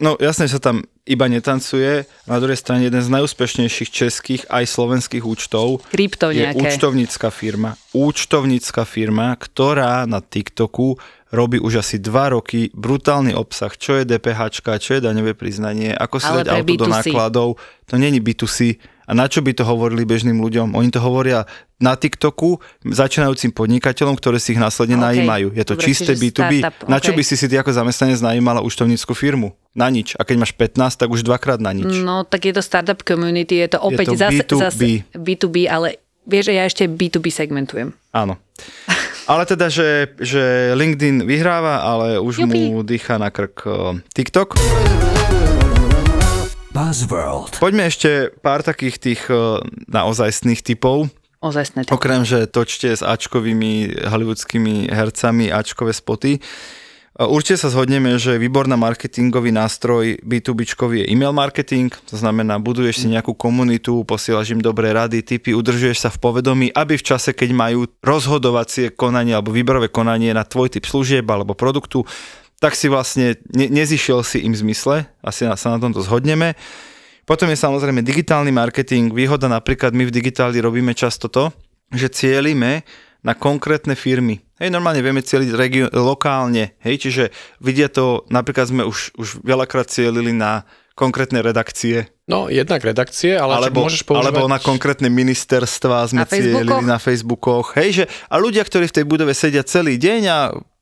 No 0.02 0.18
jasne, 0.18 0.50
že 0.50 0.58
sa 0.58 0.62
tam 0.74 0.82
iba 1.06 1.26
netancuje. 1.26 2.06
Na 2.26 2.38
druhej 2.38 2.58
strane 2.58 2.86
jeden 2.86 3.02
z 3.02 3.10
najúspešnejších 3.10 3.90
českých 3.90 4.42
aj 4.50 4.66
slovenských 4.66 5.26
účtov 5.26 5.82
Krypto 5.90 6.30
je 6.30 6.46
nejaké. 6.46 6.62
účtovnícka 6.62 7.30
firma. 7.30 7.74
Účtovnícka 7.94 8.86
firma, 8.86 9.34
ktorá 9.34 10.06
na 10.06 10.22
TikToku 10.22 11.02
robí 11.30 11.62
už 11.62 11.82
asi 11.82 12.02
dva 12.02 12.34
roky 12.34 12.74
brutálny 12.74 13.34
obsah, 13.34 13.70
čo 13.74 13.98
je 13.98 14.06
DPH, 14.06 14.50
čo 14.82 14.92
je 14.98 15.02
daňové 15.02 15.38
priznanie, 15.38 15.94
ako 15.94 16.18
si 16.18 16.30
Ale 16.30 16.42
dať 16.42 16.48
auto 16.52 16.74
do 16.76 16.86
B2C. 16.86 16.92
nákladov. 16.92 17.50
To 17.86 17.96
není 17.98 18.18
B2C. 18.18 18.82
A 19.10 19.18
na 19.18 19.26
čo 19.26 19.42
by 19.42 19.58
to 19.58 19.66
hovorili 19.66 20.06
bežným 20.06 20.38
ľuďom? 20.38 20.78
Oni 20.78 20.94
to 20.94 21.02
hovoria 21.02 21.50
na 21.82 21.98
TikToku 21.98 22.62
začínajúcim 22.86 23.50
podnikateľom, 23.50 24.14
ktoré 24.14 24.38
si 24.38 24.54
ich 24.54 24.62
následne 24.62 25.02
OK. 25.02 25.06
najímajú. 25.10 25.48
Je 25.58 25.66
to 25.66 25.74
Dobre, 25.74 25.86
čisté 25.90 26.14
čiže 26.14 26.22
B2B. 26.30 26.54
startup, 26.62 26.86
Na 26.86 27.02
čo 27.02 27.18
by 27.18 27.22
si 27.26 27.34
si 27.34 27.50
ty 27.50 27.58
ako 27.58 27.74
zamestnanec 27.74 28.22
najímala 28.22 28.62
účtovnícku 28.62 29.18
firmu? 29.18 29.58
Na 29.74 29.90
nič. 29.90 30.14
A 30.14 30.22
keď 30.22 30.46
máš 30.46 30.54
15, 30.54 30.94
tak 30.94 31.10
už 31.10 31.26
dvakrát 31.26 31.58
na 31.58 31.74
nič. 31.74 31.90
No, 31.90 32.22
tak 32.22 32.46
je 32.46 32.54
to 32.54 32.62
startup 32.62 33.02
community, 33.02 33.58
je 33.58 33.74
to 33.74 33.82
opäť 33.82 34.14
to 34.14 34.18
zase, 34.18 34.46
B2B. 34.46 34.62
zase 34.62 34.86
B2B, 35.18 35.56
ale 35.66 35.88
vieš, 36.30 36.46
že 36.46 36.54
ja 36.54 36.64
ešte 36.70 36.84
B2B 36.86 37.34
segmentujem. 37.34 37.90
Áno. 38.14 38.38
Ale 39.30 39.46
teda, 39.46 39.70
že, 39.70 40.18
že 40.18 40.74
LinkedIn 40.74 41.22
vyhráva, 41.22 41.86
ale 41.86 42.18
už 42.18 42.42
Jupi. 42.42 42.74
mu 42.74 42.82
dýcha 42.82 43.22
na 43.22 43.30
krk 43.30 43.62
TikTok. 44.10 44.58
Buzzworld. 46.74 47.62
Poďme 47.62 47.86
ešte 47.86 48.34
pár 48.42 48.66
takých 48.66 48.98
tých 48.98 49.22
naozajstných 49.86 50.66
typov. 50.66 51.14
Ozajstné 51.46 51.86
to. 51.86 51.94
Okrem, 51.94 52.26
že 52.26 52.50
točte 52.50 52.90
s 52.90 53.06
Ačkovými 53.06 54.02
hollywoodskými 54.10 54.90
hercami 54.90 55.54
Ačkové 55.54 55.94
spoty. 55.94 56.42
Určite 57.20 57.60
sa 57.60 57.68
zhodneme, 57.68 58.16
že 58.16 58.40
výborná 58.40 58.80
marketingový 58.80 59.52
nástroj 59.52 60.24
B2B 60.24 60.64
je 61.04 61.06
e-mail 61.12 61.36
marketing, 61.36 61.92
to 62.08 62.16
znamená, 62.16 62.64
buduješ 62.64 63.04
si 63.04 63.08
nejakú 63.12 63.36
komunitu, 63.36 64.08
posielaš 64.08 64.56
im 64.56 64.64
dobré 64.64 64.96
rady, 64.96 65.20
tipy, 65.20 65.52
udržuješ 65.52 66.00
sa 66.00 66.10
v 66.16 66.16
povedomí, 66.16 66.72
aby 66.72 66.96
v 66.96 67.04
čase, 67.04 67.36
keď 67.36 67.52
majú 67.52 67.92
rozhodovacie 68.00 68.96
konanie 68.96 69.36
alebo 69.36 69.52
výberové 69.52 69.92
konanie 69.92 70.32
na 70.32 70.48
tvoj 70.48 70.72
typ 70.72 70.88
služieb 70.88 71.28
alebo 71.28 71.60
produktu, 71.60 72.08
tak 72.64 72.72
si 72.72 72.88
vlastne 72.88 73.36
ne- 73.52 73.68
nezišiel 73.68 74.24
si 74.24 74.40
im 74.40 74.56
zmysle, 74.56 75.04
asi 75.20 75.44
na- 75.44 75.60
sa 75.60 75.76
na 75.76 75.80
tomto 75.84 76.00
zhodneme. 76.00 76.56
Potom 77.28 77.52
je 77.52 77.60
samozrejme 77.60 78.00
digitálny 78.00 78.56
marketing. 78.56 79.12
Výhoda 79.12 79.52
napríklad 79.52 79.92
my 79.92 80.08
v 80.08 80.16
digitáli 80.16 80.64
robíme 80.64 80.96
často 80.96 81.28
to, 81.28 81.52
že 81.92 82.08
cielime 82.08 82.88
na 83.24 83.36
konkrétne 83.36 83.96
firmy. 83.96 84.44
Hej, 84.60 84.72
normálne 84.72 85.00
vieme 85.00 85.24
cieliť 85.24 85.50
regio- 85.56 85.92
lokálne, 85.92 86.76
hej, 86.84 86.96
čiže 87.00 87.24
vidia 87.64 87.88
to, 87.88 88.28
napríklad 88.28 88.68
sme 88.68 88.84
už, 88.84 89.16
už 89.16 89.28
veľakrát 89.44 89.88
cielili 89.88 90.36
na 90.36 90.68
konkrétne 91.00 91.40
redakcie, 91.40 92.12
No, 92.30 92.46
jednak 92.46 92.86
redakcie, 92.86 93.34
ale 93.34 93.58
alebo, 93.58 93.90
môžeš 93.90 94.06
používať... 94.06 94.38
alebo 94.38 94.46
na 94.46 94.62
konkrétne 94.62 95.10
ministerstva 95.10 96.14
sme 96.14 96.30
cielili 96.30 96.86
na 96.86 97.02
Facebookoch. 97.02 97.74
Hej, 97.74 97.90
že, 97.90 98.04
a 98.30 98.38
ľudia, 98.38 98.62
ktorí 98.62 98.86
v 98.86 98.96
tej 99.02 99.06
budove 99.10 99.34
sedia 99.34 99.66
celý 99.66 99.98
deň 99.98 100.22
a 100.30 100.38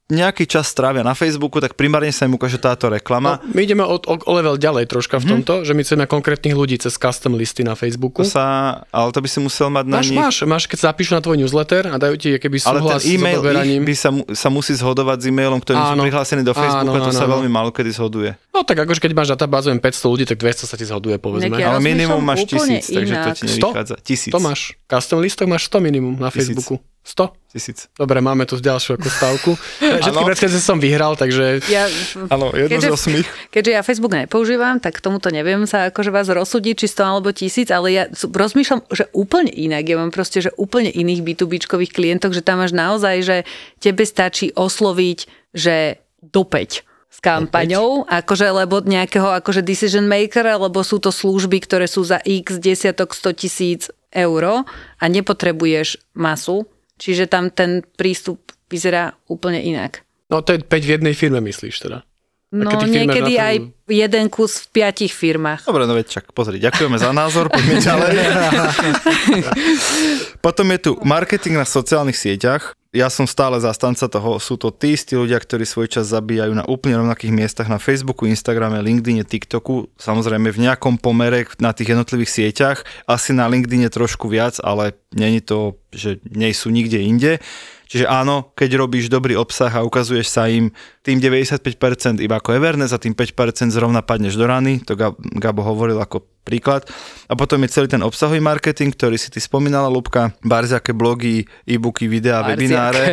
nejaký 0.07 0.47
čas 0.47 0.71
strávia 0.71 1.03
na 1.03 1.11
Facebooku, 1.11 1.59
tak 1.59 1.75
primárne 1.75 2.15
sa 2.15 2.23
im 2.23 2.39
ukáže 2.39 2.55
táto 2.55 2.87
reklama. 2.87 3.43
No, 3.43 3.51
my 3.51 3.59
ideme 3.59 3.83
o, 3.83 3.99
o, 3.99 4.13
o 4.15 4.31
level 4.31 4.55
ďalej 4.55 4.87
troška 4.87 5.19
v 5.19 5.35
tomto, 5.35 5.67
že 5.67 5.75
my 5.75 5.83
chceme 5.83 6.07
konkrétnych 6.07 6.55
ľudí 6.55 6.79
cez 6.79 6.95
custom 6.95 7.35
listy 7.35 7.67
na 7.67 7.75
Facebooku. 7.75 8.23
To 8.23 8.27
sa, 8.27 8.79
ale 8.87 9.11
to 9.11 9.19
by 9.19 9.27
si 9.27 9.39
musel 9.43 9.67
mať 9.67 9.85
na 9.91 9.99
Máš, 9.99 10.07
nich... 10.07 10.19
máš, 10.19 10.35
máš, 10.47 10.63
keď 10.71 10.77
sa 10.79 10.85
zapíšu 10.95 11.11
na 11.11 11.19
tvoj 11.19 11.43
newsletter 11.43 11.91
a 11.91 11.99
dajú 11.99 12.15
ti 12.15 12.39
keby 12.39 12.57
Ale 12.63 12.79
ten 12.79 12.83
súhlas 12.87 13.01
s 13.03 13.11
e-mail 13.11 13.39
ich 13.43 13.83
by 13.83 13.95
sa, 13.99 14.09
sa 14.31 14.47
musí 14.47 14.71
zhodovať 14.79 15.17
s 15.19 15.25
e-mailom, 15.27 15.59
ktorým 15.59 15.83
sú 15.83 15.93
Áno. 15.99 16.03
prihlásení 16.07 16.41
do 16.47 16.55
Facebooku 16.55 16.95
Áno, 16.95 17.03
a 17.03 17.07
to 17.07 17.11
áno, 17.11 17.19
sa 17.19 17.25
áno. 17.27 17.33
veľmi 17.35 17.49
málo 17.51 17.69
kedy 17.75 17.91
zhoduje. 17.91 18.31
No 18.57 18.65
tak 18.65 18.81
akože 18.81 18.97
keď 18.97 19.13
máš 19.13 19.29
databázu 19.37 19.69
len 19.69 19.77
500 19.77 20.09
ľudí, 20.09 20.25
tak 20.25 20.41
200 20.41 20.65
sa 20.65 20.73
ti 20.73 20.89
zhoduje 20.89 21.21
povedzme. 21.21 21.53
Ja 21.61 21.77
ale 21.77 21.85
minimum 21.85 22.25
máš 22.25 22.49
úplne 22.49 22.81
tisíc, 22.81 22.89
takže 22.89 23.13
to 23.13 23.29
ti 23.37 23.45
100? 23.45 23.53
nevychádza. 23.53 23.95
Tisíc. 24.01 24.31
To 24.33 24.41
máš. 24.41 24.73
Custom 24.89 25.21
listok 25.21 25.45
máš 25.45 25.69
100 25.69 25.77
minimum 25.85 26.17
na 26.17 26.33
Tisíc. 26.33 26.57
Facebooku. 26.57 26.81
100? 27.05 27.53
Tisíc. 27.53 27.77
Dobre, 27.93 28.17
máme 28.19 28.49
tu 28.49 28.57
ďalšiu 28.57 28.97
ako 28.97 29.07
stavku. 29.07 29.51
Všetky 30.01 30.25
predchádzajúce 30.25 30.65
som 30.65 30.81
vyhral, 30.81 31.13
takže 31.13 31.61
Ja, 31.69 31.85
jedno 31.87 32.51
Keďže- 32.51 32.89
z 32.89 32.95
osmých. 32.97 33.27
keďže 33.53 33.71
ja 33.77 33.81
Facebook 33.85 34.11
nepoužívam, 34.11 34.81
tak 34.81 34.97
k 34.97 35.05
tomuto 35.05 35.29
neviem 35.29 35.63
sa 35.69 35.93
akože 35.93 36.09
vás 36.09 36.25
rozsúdiť, 36.27 36.81
či 36.81 36.87
100 36.89 37.05
alebo 37.05 37.29
tisíc, 37.29 37.69
ale 37.69 37.93
ja 37.93 38.03
rozmýšľam, 38.11 38.89
že 38.89 39.05
úplne 39.13 39.53
inak. 39.53 39.85
Ja 39.85 40.01
mám 40.01 40.09
proste, 40.09 40.41
že 40.41 40.49
úplne 40.57 40.89
iných 40.89 41.21
B2Bčkových 41.21 41.93
klientov, 41.93 42.33
že 42.33 42.41
tam 42.41 42.59
máš 42.59 42.73
naozaj, 42.73 43.15
že 43.21 43.37
tebe 43.79 44.01
stačí 44.03 44.49
osloviť, 44.57 45.19
že 45.53 46.01
do 46.25 46.41
5 46.43 46.83
s 47.07 47.17
kampaňou, 47.17 48.05
akože, 48.05 48.47
lebo 48.51 48.79
nejakého 48.79 49.31
akože 49.37 49.61
decision 49.61 50.05
maker, 50.05 50.45
alebo 50.45 50.83
sú 50.83 50.99
to 50.99 51.09
služby, 51.09 51.59
ktoré 51.59 51.87
sú 51.87 52.03
za 52.03 52.21
x 52.21 52.59
desiatok 52.59 53.11
100 53.11 53.33
tisíc 53.33 53.81
eur 54.09 54.63
a 54.97 55.05
nepotrebuješ 55.07 55.97
masu, 56.13 56.69
čiže 56.95 57.25
tam 57.25 57.49
ten 57.49 57.81
prístup 57.95 58.39
vyzerá 58.67 59.15
úplne 59.25 59.59
inak. 59.59 60.03
no 60.29 60.43
to 60.43 60.53
je 60.53 60.59
5 60.59 60.67
v 60.67 60.93
jednej 60.93 61.15
firme 61.15 61.39
myslíš 61.39 61.75
teda. 61.81 62.03
No 62.47 62.71
niekedy 62.79 63.27
na 63.27 63.27
to- 63.27 63.43
aj 63.43 63.55
jeden 63.91 64.25
kus 64.31 64.63
v 64.63 64.79
piatich 64.79 65.11
firmách. 65.11 65.67
Dobre, 65.67 65.83
no 65.83 65.91
veď 65.91 66.07
čak, 66.07 66.31
pozri, 66.31 66.63
ďakujeme 66.63 66.95
za 66.95 67.11
názor, 67.11 67.51
poďme 67.51 67.75
ďalej. 67.83 68.15
Potom 70.39 70.71
je 70.71 70.79
tu 70.79 70.91
marketing 71.01 71.59
na 71.59 71.67
sociálnych 71.67 72.15
sieťach. 72.15 72.76
Ja 72.95 73.11
som 73.11 73.27
stále 73.27 73.59
zastanca 73.59 74.07
toho, 74.07 74.39
sú 74.39 74.55
to 74.55 74.71
tí 74.71 74.95
istí 74.95 75.11
ľudia, 75.19 75.37
ktorí 75.43 75.67
svoj 75.67 75.91
čas 75.91 76.07
zabíjajú 76.07 76.55
na 76.55 76.63
úplne 76.63 77.03
rovnakých 77.03 77.35
miestach 77.35 77.67
na 77.67 77.83
Facebooku, 77.83 78.23
Instagrame, 78.23 78.79
LinkedIne, 78.79 79.27
TikToku, 79.27 79.91
samozrejme 79.99 80.47
v 80.55 80.61
nejakom 80.67 80.95
pomere 80.95 81.43
na 81.59 81.75
tých 81.75 81.91
jednotlivých 81.91 82.31
sieťach, 82.31 82.87
asi 83.03 83.35
na 83.35 83.51
LinkedIne 83.51 83.91
trošku 83.91 84.31
viac, 84.31 84.63
ale 84.63 84.95
není 85.11 85.43
to, 85.43 85.75
že 85.91 86.23
nie 86.31 86.51
sú 86.55 86.71
nikde 86.71 87.03
inde. 87.03 87.43
Čiže 87.87 88.05
áno, 88.05 88.51
keď 88.53 88.83
robíš 88.83 89.07
dobrý 89.07 89.39
obsah 89.39 89.71
a 89.71 89.83
ukazuješ 89.83 90.27
sa 90.27 90.51
im 90.51 90.69
tým 91.01 91.23
95% 91.23 92.19
iba 92.19 92.35
ako 92.35 92.51
Everness 92.51 92.91
a 92.91 92.99
tým 92.99 93.15
5% 93.15 93.71
zrovna 93.71 94.03
padneš 94.03 94.35
do 94.35 94.43
rany, 94.43 94.83
to 94.83 94.99
Gab- 94.99 95.15
Gabo 95.39 95.63
hovoril 95.63 95.95
ako 95.97 96.19
príklad. 96.43 96.87
A 97.27 97.35
potom 97.35 97.59
je 97.63 97.75
celý 97.75 97.91
ten 97.91 97.99
obsahový 97.99 98.39
marketing, 98.39 98.95
ktorý 98.95 99.19
si 99.19 99.27
ty 99.27 99.43
spomínala, 99.43 99.91
Lubka, 99.91 100.31
barziaké 100.39 100.95
blogy, 100.95 101.43
e-booky, 101.67 102.07
videá, 102.07 102.39
Barziaké. 102.39 102.55
webináre. 102.55 103.03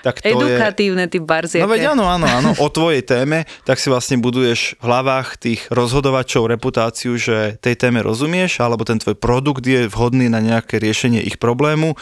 Tak 0.00 0.24
to 0.24 0.28
je... 0.28 0.56
Edukatívne, 0.56 1.04
ty 1.08 1.20
barziaké. 1.20 1.64
No 1.64 1.68
veď 1.68 1.92
áno, 1.92 2.08
áno, 2.08 2.24
áno, 2.24 2.50
o 2.56 2.68
tvojej 2.72 3.04
téme, 3.04 3.44
tak 3.68 3.76
si 3.76 3.92
vlastne 3.92 4.16
buduješ 4.24 4.80
v 4.80 4.84
hlavách 4.88 5.36
tých 5.36 5.60
rozhodovačov 5.68 6.48
reputáciu, 6.48 7.20
že 7.20 7.60
tej 7.60 7.76
téme 7.76 8.00
rozumieš, 8.00 8.60
alebo 8.64 8.88
ten 8.88 8.96
tvoj 8.96 9.20
produkt 9.20 9.64
je 9.68 9.84
vhodný 9.92 10.32
na 10.32 10.40
nejaké 10.40 10.80
riešenie 10.80 11.20
ich 11.20 11.36
problému 11.36 11.92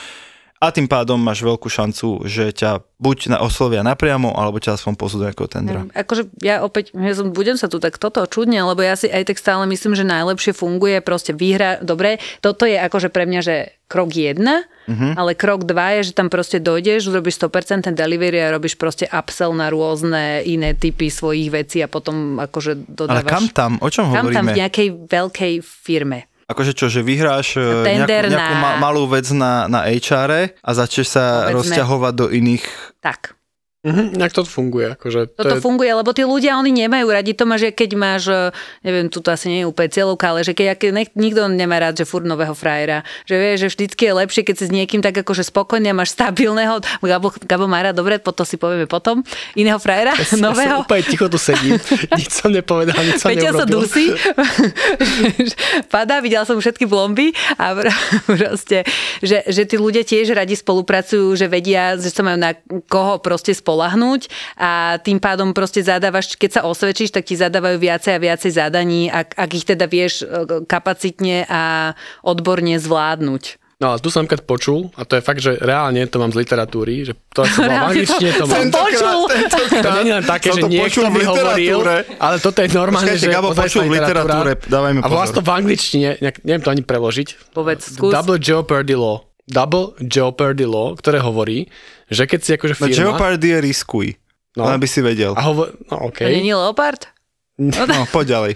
a 0.61 0.69
tým 0.69 0.85
pádom 0.85 1.17
máš 1.17 1.41
veľkú 1.41 1.73
šancu, 1.73 2.29
že 2.29 2.53
ťa 2.53 2.85
buď 3.01 3.33
na 3.33 3.39
oslovia 3.41 3.81
napriamo, 3.81 4.37
alebo 4.37 4.61
ťa 4.61 4.77
aspoň 4.77 4.93
do 4.93 5.25
nejakého 5.25 5.49
tendra. 5.49 5.81
Akože 5.97 6.29
ja 6.45 6.61
opäť, 6.61 6.93
ja 6.93 7.17
som, 7.17 7.33
budem 7.33 7.57
sa 7.57 7.65
tu 7.65 7.81
tak 7.81 7.97
toto 7.97 8.21
čudne, 8.29 8.61
lebo 8.61 8.85
ja 8.85 8.93
si 8.93 9.09
aj 9.09 9.33
tak 9.33 9.41
stále 9.41 9.65
myslím, 9.65 9.97
že 9.97 10.05
najlepšie 10.05 10.53
funguje 10.53 11.01
proste 11.01 11.33
výhra. 11.33 11.81
Dobre, 11.81 12.21
toto 12.45 12.69
je 12.69 12.77
akože 12.77 13.09
pre 13.09 13.25
mňa, 13.25 13.41
že 13.41 13.57
krok 13.89 14.13
jedna, 14.13 14.69
Mhm. 14.87 15.15
ale 15.17 15.33
krok 15.33 15.65
dva 15.65 15.97
je, 15.99 16.11
že 16.11 16.19
tam 16.19 16.29
proste 16.29 16.59
dojdeš, 16.59 17.09
urobíš 17.09 17.41
100% 17.41 17.95
delivery 17.95 18.43
a 18.43 18.51
robíš 18.51 18.75
proste 18.75 19.07
upsell 19.07 19.55
na 19.55 19.71
rôzne 19.71 20.43
iné 20.43 20.75
typy 20.75 21.09
svojich 21.09 21.49
vecí 21.49 21.79
a 21.81 21.89
potom 21.89 22.37
akože 22.37 22.73
Ale 22.75 22.91
dodávaš... 22.91 23.31
kam 23.31 23.45
tam? 23.49 23.73
O 23.81 23.89
čom 23.89 24.11
kam 24.13 24.29
tam 24.29 24.45
hovoríme? 24.45 24.53
v 24.53 24.59
nejakej 24.61 24.89
veľkej 25.09 25.55
firme. 25.63 26.30
Akože 26.51 26.75
čo, 26.75 26.91
že 26.91 27.01
vyhráš 27.01 27.55
e, 27.55 27.63
nejakú, 27.63 27.87
Tender 27.87 28.25
nejakú 28.27 28.55
na- 28.55 28.61
ma- 28.61 28.79
malú 28.83 29.07
vec 29.07 29.31
na, 29.31 29.71
na 29.71 29.87
HR 29.87 30.51
a 30.53 30.71
začneš 30.75 31.15
sa 31.15 31.47
Povedzme. 31.47 31.55
rozťahovať 31.57 32.13
do 32.13 32.27
iných... 32.29 32.65
Tak. 32.99 33.39
Mhm, 33.81 34.21
jak 34.21 34.33
to 34.37 34.45
funguje? 34.45 34.93
Akože, 34.93 35.33
to 35.33 35.41
Toto 35.41 35.57
je, 35.57 35.65
funguje, 35.65 35.89
lebo 35.89 36.13
tí 36.13 36.21
ľudia, 36.21 36.61
oni 36.61 36.69
nemajú 36.69 37.09
radi 37.09 37.33
to, 37.33 37.49
že 37.57 37.73
keď 37.73 37.91
máš, 37.97 38.29
e, 38.29 38.53
neviem, 38.85 39.09
tu 39.09 39.25
to 39.25 39.33
asi 39.33 39.49
nie 39.49 39.65
je 39.65 39.71
úplne 39.73 39.89
cieľovka, 39.89 40.37
ale 40.37 40.45
že 40.45 40.53
keď 40.53 40.93
nech- 40.93 41.17
nikto 41.17 41.49
nemá 41.49 41.81
rád, 41.81 41.97
že 41.97 42.05
furt 42.05 42.29
nového 42.29 42.53
frajera. 42.53 43.09
Že 43.25 43.35
vie, 43.41 43.51
že 43.57 43.67
vždycky 43.73 44.03
je 44.05 44.13
lepšie, 44.13 44.43
keď 44.45 44.55
si 44.61 44.65
s 44.69 44.73
niekým 44.77 45.01
tak 45.01 45.17
akože 45.25 45.49
spokojne 45.49 45.97
máš 45.97 46.13
stabilného, 46.13 46.85
Gabo, 47.01 47.33
Gabo 47.41 47.65
má 47.65 47.81
rád, 47.81 47.97
dobre, 47.97 48.21
potom 48.21 48.45
si 48.45 48.61
povieme 48.61 48.85
potom, 48.85 49.25
iného 49.57 49.81
frajera, 49.81 50.13
ja 50.13 50.29
som 50.29 50.45
nového. 50.45 50.85
úplne 50.85 51.01
ticho 51.01 51.33
tu 51.33 51.41
sedím. 51.41 51.81
Nič 52.21 52.37
som 52.37 52.53
nepovedal, 52.53 53.01
nič 53.01 53.25
som 53.25 53.33
Peťo 53.33 53.57
sa 53.57 53.65
dusí, 53.65 54.13
padá, 55.95 56.21
videla 56.21 56.45
som 56.45 56.61
všetky 56.61 56.85
blomby 56.85 57.33
a 57.57 57.73
pr- 57.73 57.89
proste, 58.29 58.85
že, 59.25 59.41
že 59.49 59.65
tí 59.65 59.81
ľudia 59.81 60.05
tiež 60.05 60.37
radi 60.37 60.53
spolupracujú, 60.53 61.33
že 61.33 61.49
vedia, 61.49 61.97
že 61.97 62.13
sa 62.13 62.21
majú 62.21 62.37
na 62.37 62.53
koho 62.93 63.17
proste 63.25 63.57
spolahnúť 63.71 64.27
a 64.59 64.99
tým 64.99 65.23
pádom 65.23 65.55
proste 65.55 65.87
zadávaš, 65.87 66.35
keď 66.35 66.51
sa 66.59 66.63
osvedčíš, 66.67 67.15
tak 67.15 67.31
ti 67.31 67.39
zadávajú 67.39 67.79
viacej 67.79 68.19
a 68.19 68.19
viacej 68.19 68.51
zadaní, 68.59 69.07
ak, 69.07 69.39
ak 69.39 69.51
ich 69.55 69.63
teda 69.63 69.87
vieš 69.87 70.27
e, 70.27 70.67
kapacitne 70.67 71.47
a 71.47 71.95
odborne 72.27 72.75
zvládnuť. 72.83 73.63
No 73.81 73.97
ale 73.97 73.99
tu 74.05 74.13
som 74.13 74.29
napríklad 74.29 74.45
počul, 74.45 74.93
a 74.93 75.09
to 75.09 75.17
je 75.17 75.23
fakt, 75.25 75.41
že 75.41 75.57
reálne 75.57 76.05
to 76.05 76.21
mám 76.21 76.29
z 76.29 76.45
literatúry, 76.45 77.01
že 77.01 77.17
to 77.33 77.49
som 77.49 77.65
bol 77.71 77.79
v 77.81 77.87
angličtine, 77.95 78.31
to 78.37 78.45
mám. 78.45 78.53
som 78.53 78.69
počul. 78.69 79.19
To 79.81 79.89
nie 79.97 80.05
je 80.05 80.15
len 80.21 80.27
také, 80.27 80.49
že 80.53 80.61
to 80.61 80.69
niekto 80.69 81.09
mi 81.09 81.23
hovoril, 81.25 81.79
ale 82.21 82.37
toto 82.43 82.59
je 82.61 82.69
normálne, 82.77 83.17
Počkajte, 83.17 83.25
že 83.25 83.33
Gabo 83.33 83.57
počul 83.57 83.89
v 83.89 83.93
literatúre, 83.97 84.51
dávajme 84.69 84.99
A 85.01 85.07
volá 85.09 85.25
pozor. 85.25 85.37
to 85.39 85.43
v 85.47 85.51
angličtine, 85.65 86.09
neviem 86.45 86.61
to 86.61 86.69
ani 86.69 86.83
preložiť. 86.85 87.57
Povedz, 87.57 87.97
skús. 87.97 88.13
Double 88.13 88.37
Jeopardy 88.37 88.99
Law. 88.99 89.25
Double 89.49 89.97
Jeopardy 89.99 90.69
Law, 90.69 90.95
ktoré 90.95 91.19
hovorí, 91.25 91.67
že 92.11 92.27
keď 92.27 92.41
si 92.43 92.51
akože 92.59 92.75
No 92.77 92.87
firma... 92.91 93.15
Jeopardy 93.15 93.49
je 93.55 93.59
riskuj. 93.63 94.07
No. 94.59 94.67
Len 94.67 94.83
aby 94.83 94.89
si 94.91 94.99
vedel. 95.01 95.33
A 95.39 95.47
hovor, 95.47 95.79
no 95.87 95.97
To 95.97 96.11
okej. 96.11 96.27
není 96.27 96.51
leopard? 96.51 97.07
No, 97.61 98.09
poď 98.09 98.27
ďalej. 98.41 98.53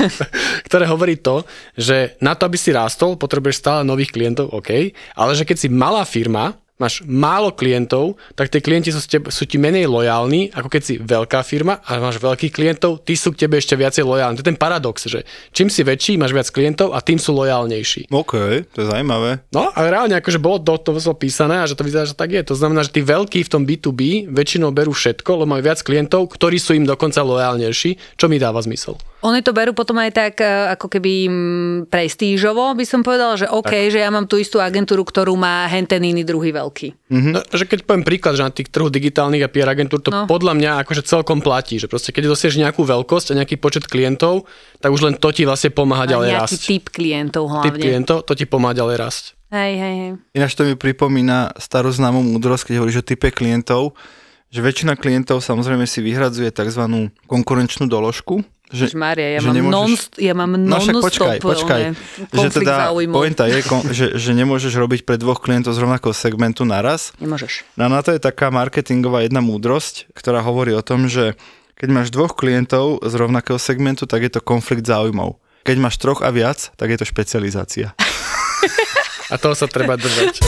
ktoré 0.66 0.84
hovorí 0.90 1.14
to, 1.14 1.46
že 1.78 2.18
na 2.18 2.34
to, 2.34 2.50
aby 2.50 2.58
si 2.58 2.74
rástol, 2.74 3.14
potrebuješ 3.14 3.62
stále 3.62 3.80
nových 3.86 4.10
klientov, 4.10 4.50
OK, 4.50 4.90
ale 5.14 5.32
že 5.38 5.46
keď 5.46 5.56
si 5.62 5.68
malá 5.70 6.02
firma, 6.02 6.58
máš 6.82 7.06
málo 7.06 7.54
klientov, 7.54 8.18
tak 8.34 8.50
tie 8.50 8.58
klienti 8.58 8.90
sú, 8.90 8.98
tebe, 9.06 9.30
sú 9.30 9.46
ti 9.46 9.62
menej 9.62 9.86
lojálni, 9.86 10.50
ako 10.50 10.66
keď 10.66 10.82
si 10.82 10.94
veľká 10.98 11.46
firma 11.46 11.78
a 11.86 12.02
máš 12.02 12.18
veľkých 12.18 12.50
klientov, 12.50 13.06
tí 13.06 13.14
sú 13.14 13.30
k 13.30 13.46
tebe 13.46 13.62
ešte 13.62 13.78
viacej 13.78 14.02
lojálni. 14.02 14.34
To 14.38 14.42
je 14.42 14.50
ten 14.50 14.58
paradox, 14.58 15.06
že 15.06 15.22
čím 15.54 15.70
si 15.70 15.86
väčší, 15.86 16.18
máš 16.18 16.34
viac 16.34 16.50
klientov 16.50 16.90
a 16.90 16.98
tým 16.98 17.22
sú 17.22 17.30
lojálnejší. 17.38 18.10
OK, 18.10 18.34
to 18.74 18.78
je 18.82 18.86
zaujímavé. 18.90 19.46
No 19.54 19.70
a 19.70 19.78
reálne 19.86 20.18
akože 20.18 20.42
bolo 20.42 20.58
to, 20.58 20.74
to 20.82 20.90
bolo 20.90 21.14
písané 21.14 21.62
a 21.62 21.68
že 21.70 21.78
to 21.78 21.86
vyzerá, 21.86 22.02
že 22.02 22.18
tak 22.18 22.34
je. 22.34 22.42
To 22.50 22.58
znamená, 22.58 22.82
že 22.82 22.90
tí 22.90 23.06
veľkí 23.06 23.46
v 23.46 23.52
tom 23.52 23.62
B2B 23.62 24.26
väčšinou 24.26 24.74
berú 24.74 24.90
všetko, 24.90 25.38
lebo 25.38 25.54
majú 25.54 25.62
viac 25.62 25.78
klientov, 25.84 26.34
ktorí 26.34 26.58
sú 26.58 26.74
im 26.74 26.88
dokonca 26.88 27.22
lojálnejší, 27.22 28.18
čo 28.18 28.26
mi 28.26 28.42
dáva 28.42 28.58
zmysel. 28.64 28.98
Oni 29.22 29.38
to 29.38 29.54
berú 29.54 29.70
potom 29.70 30.02
aj 30.02 30.10
tak 30.10 30.34
e, 30.42 30.74
ako 30.74 30.90
keby 30.98 31.12
prestížovo, 31.86 32.74
by 32.74 32.82
som 32.82 33.06
povedala, 33.06 33.38
že 33.38 33.46
OK, 33.46 33.70
tak. 33.70 33.94
že 33.94 34.02
ja 34.02 34.10
mám 34.10 34.26
tú 34.26 34.34
istú 34.34 34.58
agentúru, 34.58 35.06
ktorú 35.06 35.38
má 35.38 35.62
henten 35.70 36.02
iný 36.02 36.26
druhý 36.26 36.50
veľký. 36.50 36.71
Mm-hmm. 36.72 37.32
No, 37.32 37.44
že 37.44 37.64
keď 37.64 37.84
poviem 37.84 38.02
príklad, 38.02 38.34
že 38.34 38.42
na 38.42 38.50
tých 38.50 38.66
trhu 38.66 38.88
digitálnych 38.88 39.40
a 39.40 39.48
PR 39.48 39.68
agentúr 39.68 39.98
to 39.98 40.10
No. 40.10 40.24
podľa 40.24 40.52
mňa 40.54 40.70
akože 40.80 41.04
celkom 41.04 41.38
platí, 41.38 41.76
že 41.76 41.86
proste 41.86 42.08
keď 42.08 42.28
dosieš 42.28 42.56
nejakú 42.56 42.80
veľkosť 42.80 43.30
a 43.30 43.38
nejaký 43.38 43.56
počet 43.56 43.84
klientov, 43.84 44.48
tak 44.78 44.88
už 44.88 45.02
len 45.02 45.14
to 45.14 45.28
ti 45.28 45.42
vlastne 45.42 45.68
pomáha 45.68 46.02
A 46.02 46.10
ďalej 46.10 46.28
nejaký 46.30 46.42
rásť. 46.50 46.64
typ 46.66 46.84
klientov 46.88 47.44
Typ 47.44 47.52
hlavne. 47.70 47.78
klientov, 47.78 48.16
to 48.22 48.32
ti 48.32 48.44
pomáha 48.44 48.74
ďalej 48.74 48.96
rásť. 48.96 49.24
Hej, 49.48 49.72
hej, 49.74 49.94
hej. 49.98 50.10
Ináč 50.32 50.52
to 50.52 50.64
mi 50.64 50.72
pripomína 50.72 51.52
starú 51.56 51.88
známú 51.88 52.20
múdrosť, 52.22 52.66
keď 52.66 52.74
hovoríš 52.78 52.98
o 52.98 53.04
type 53.04 53.28
klientov, 53.28 53.92
že 54.48 54.58
väčšina 54.58 54.94
klientov 54.94 55.40
samozrejme 55.40 55.84
si 55.84 56.00
vyhradzuje 56.00 56.48
tzv. 56.48 56.82
konkurenčnú 57.22 57.84
doložku. 57.86 58.40
Že, 58.72 58.84
Mária, 58.94 59.28
ja 59.30 59.38
že 59.38 59.46
mám, 59.46 59.54
nemôžeš- 59.54 59.70
non, 59.70 59.88
ja 60.18 60.32
mám 60.32 60.50
No 60.56 60.76
však 60.78 60.96
počkaj, 60.98 61.36
počkaj. 61.38 61.82
oné, 61.92 62.32
Že 62.32 62.48
teda 62.56 62.74
záujmov. 62.88 63.14
pointa 63.14 63.44
je, 63.44 63.60
kon- 63.60 63.84
že, 63.86 64.16
že 64.16 64.30
nemôžeš 64.32 64.72
robiť 64.74 65.04
pre 65.04 65.14
dvoch 65.14 65.38
klientov 65.38 65.70
z 65.70 65.78
rovnakého 65.78 66.10
segmentu 66.10 66.64
naraz. 66.64 67.12
Nemôžeš. 67.16 67.68
No 67.74 67.86
na 67.86 68.00
to 68.00 68.10
je 68.10 68.18
taká 68.18 68.48
marketingová 68.48 69.22
jedna 69.22 69.38
múdrosť, 69.38 70.08
ktorá 70.12 70.40
hovorí 70.40 70.72
o 70.72 70.80
tom, 70.80 71.04
že 71.04 71.36
keď 71.74 71.88
máš 71.90 72.08
dvoch 72.08 72.32
klientov 72.32 73.00
z 73.00 73.12
rovnakého 73.12 73.56
segmentu, 73.56 74.04
tak 74.04 74.22
je 74.22 74.30
to 74.30 74.40
konflikt 74.40 74.82
záujmov. 74.82 75.36
Keď 75.62 75.76
máš 75.78 75.94
troch 75.96 76.20
a 76.20 76.28
viac, 76.28 76.72
tak 76.72 76.88
je 76.88 76.98
to 76.98 77.04
špecializácia. 77.04 77.92
A 79.28 79.36
toho 79.36 79.54
sa 79.54 79.64
treba 79.64 79.96
držať. 79.96 80.44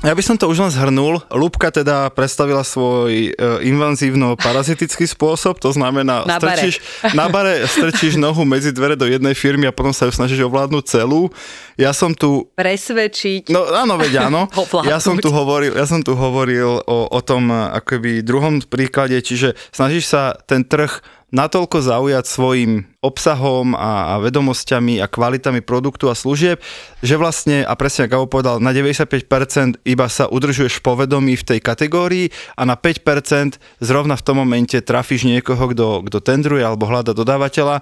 Ja 0.00 0.16
by 0.16 0.22
som 0.24 0.40
to 0.40 0.48
už 0.48 0.64
len 0.64 0.72
zhrnul. 0.72 1.20
Lúbka 1.28 1.68
teda 1.68 2.08
predstavila 2.08 2.64
svoj 2.64 3.36
e, 3.36 3.60
invazívno-parazitický 3.68 5.04
spôsob, 5.04 5.60
to 5.60 5.76
znamená, 5.76 6.24
Na 6.24 6.40
bare. 6.40 6.56
strčíš, 6.56 6.74
na 7.12 7.28
bare 7.28 7.68
strčíš 7.68 8.16
nohu 8.16 8.48
medzi 8.48 8.72
dvere 8.72 8.96
do 8.96 9.04
jednej 9.04 9.36
firmy 9.36 9.68
a 9.68 9.76
potom 9.76 9.92
sa 9.92 10.08
ju 10.08 10.12
snažíš 10.16 10.48
ovládnuť 10.48 10.84
celú. 10.88 11.28
Ja 11.76 11.92
som 11.92 12.16
tu 12.16 12.48
Presvedčiť. 12.56 13.52
No 13.52 13.68
áno, 13.76 14.00
veď 14.00 14.32
áno. 14.32 14.48
Ja 14.88 14.96
som 15.04 15.20
tu 15.20 15.28
hovoril, 15.28 15.76
ja 15.76 15.84
som 15.84 16.00
tu 16.00 16.16
hovoril 16.16 16.80
o, 16.80 16.98
o 17.12 17.20
tom 17.20 17.52
eh, 17.52 17.76
akoby 17.76 18.24
druhom 18.24 18.64
príklade, 18.64 19.20
čiže 19.20 19.52
snažíš 19.68 20.08
sa 20.08 20.32
ten 20.48 20.64
trh 20.64 21.19
natoľko 21.30 21.78
zaujať 21.82 22.24
svojim 22.26 22.90
obsahom 23.00 23.72
a, 23.72 24.14
a 24.14 24.22
vedomosťami 24.22 25.00
a 25.00 25.06
kvalitami 25.08 25.64
produktu 25.64 26.10
a 26.10 26.14
služieb, 26.18 26.60
že 27.00 27.14
vlastne, 27.16 27.64
a 27.64 27.72
presne 27.78 28.10
ako 28.10 28.28
povedal, 28.28 28.60
na 28.60 28.74
95% 28.74 29.80
iba 29.88 30.06
sa 30.10 30.28
udržuješ 30.28 30.84
povedomí 30.84 31.38
v 31.38 31.46
tej 31.46 31.58
kategórii 31.62 32.28
a 32.58 32.68
na 32.68 32.76
5% 32.76 33.56
zrovna 33.80 34.18
v 34.18 34.24
tom 34.26 34.36
momente 34.42 34.76
trafíš 34.82 35.24
niekoho, 35.24 35.72
kto, 35.72 36.04
kto 36.10 36.18
tendruje 36.20 36.66
alebo 36.66 36.90
hľada 36.90 37.16
dodávateľa. 37.16 37.80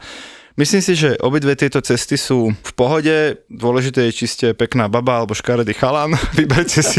Myslím 0.59 0.83
si, 0.83 0.99
že 0.99 1.15
obidve 1.23 1.55
tieto 1.55 1.79
cesty 1.79 2.19
sú 2.19 2.51
v 2.51 2.73
pohode. 2.75 3.39
Dôležité 3.47 4.11
je, 4.11 4.13
či 4.13 4.27
ste 4.27 4.47
pekná 4.59 4.91
baba 4.91 5.23
alebo 5.23 5.31
škaredý 5.31 5.71
chalan. 5.71 6.19
Vyberte 6.39 6.83
si 6.83 6.99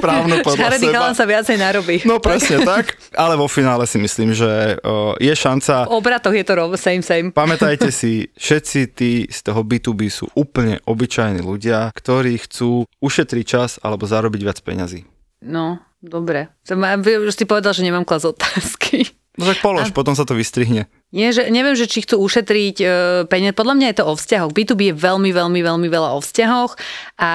správnu 0.00 0.40
podľa 0.40 0.64
Šaredý 0.64 0.88
seba. 0.88 0.94
chalan 0.96 1.12
sa 1.12 1.28
viacej 1.28 1.56
narobí. 1.60 1.96
No 2.08 2.24
presne 2.24 2.64
tak, 2.64 2.96
ale 3.12 3.36
vo 3.36 3.52
finále 3.52 3.84
si 3.84 4.00
myslím, 4.00 4.32
že 4.32 4.80
o, 4.80 5.12
je 5.20 5.28
šanca. 5.28 5.84
V 5.84 6.00
obratoch 6.00 6.32
je 6.32 6.44
to 6.48 6.56
rov, 6.56 6.72
same, 6.80 7.04
same. 7.04 7.36
Pamätajte 7.36 7.92
si, 8.00 8.32
všetci 8.32 8.80
tí 8.96 9.28
z 9.28 9.38
toho 9.44 9.60
B2B 9.60 10.08
sú 10.08 10.32
úplne 10.32 10.80
obyčajní 10.88 11.44
ľudia, 11.44 11.92
ktorí 11.92 12.40
chcú 12.48 12.88
ušetriť 13.04 13.44
čas 13.44 13.76
alebo 13.84 14.08
zarobiť 14.08 14.40
viac 14.40 14.58
peňazí. 14.64 15.04
No, 15.44 15.84
dobre. 16.00 16.48
A 16.64 16.96
Už 16.96 17.36
si 17.36 17.44
povedal, 17.44 17.76
že 17.76 17.84
nemám 17.84 18.08
klas 18.08 18.24
otázky. 18.24 19.12
No 19.36 19.44
tak 19.44 19.60
polož, 19.60 19.92
potom 19.92 20.16
sa 20.16 20.24
to 20.24 20.32
vystrihne. 20.32 20.88
Nie, 21.14 21.30
že, 21.30 21.46
neviem, 21.54 21.78
že 21.78 21.86
či 21.86 22.02
chcú 22.02 22.18
ušetriť 22.18 22.76
e, 22.82 22.86
peniaze. 23.30 23.54
Podľa 23.54 23.74
mňa 23.78 23.86
je 23.94 23.98
to 24.02 24.04
o 24.10 24.14
vzťahoch. 24.18 24.50
B2B 24.50 24.90
je 24.90 24.94
veľmi, 24.98 25.30
veľmi, 25.30 25.60
veľmi 25.62 25.86
veľa 25.86 26.18
o 26.18 26.20
vzťahoch 26.20 26.74
a 27.22 27.30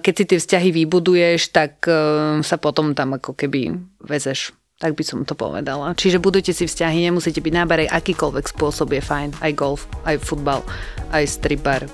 keď 0.00 0.12
si 0.16 0.24
tie 0.24 0.38
vzťahy 0.40 0.68
vybuduješ, 0.72 1.52
tak 1.52 1.84
e, 1.84 1.92
sa 2.40 2.56
potom 2.56 2.96
tam 2.96 3.20
ako 3.20 3.36
keby 3.36 3.76
vezeš. 4.00 4.56
Tak 4.80 4.96
by 4.96 5.04
som 5.04 5.28
to 5.28 5.36
povedala. 5.36 5.92
Čiže 5.92 6.24
budujte 6.24 6.56
si 6.56 6.64
vzťahy, 6.64 7.06
nemusíte 7.06 7.44
byť 7.44 7.52
na 7.54 7.68
bare, 7.68 7.84
akýkoľvek 7.86 8.48
spôsob 8.48 8.96
je 8.96 9.04
fajn. 9.04 9.44
Aj 9.44 9.52
golf, 9.52 9.86
aj 10.08 10.16
futbal, 10.18 10.64
aj 11.12 11.28
strip 11.28 11.60
bar. 11.62 11.84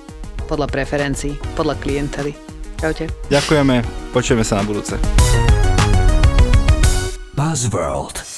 Podľa 0.46 0.70
preferencií, 0.70 1.36
podľa 1.58 1.76
klientely. 1.82 2.32
Čaute. 2.78 3.10
Ďakujeme, 3.28 3.82
počujeme 4.14 4.46
sa 4.46 4.62
na 4.62 4.64
budúce. 4.64 4.94
Buzzworld. 7.34 8.37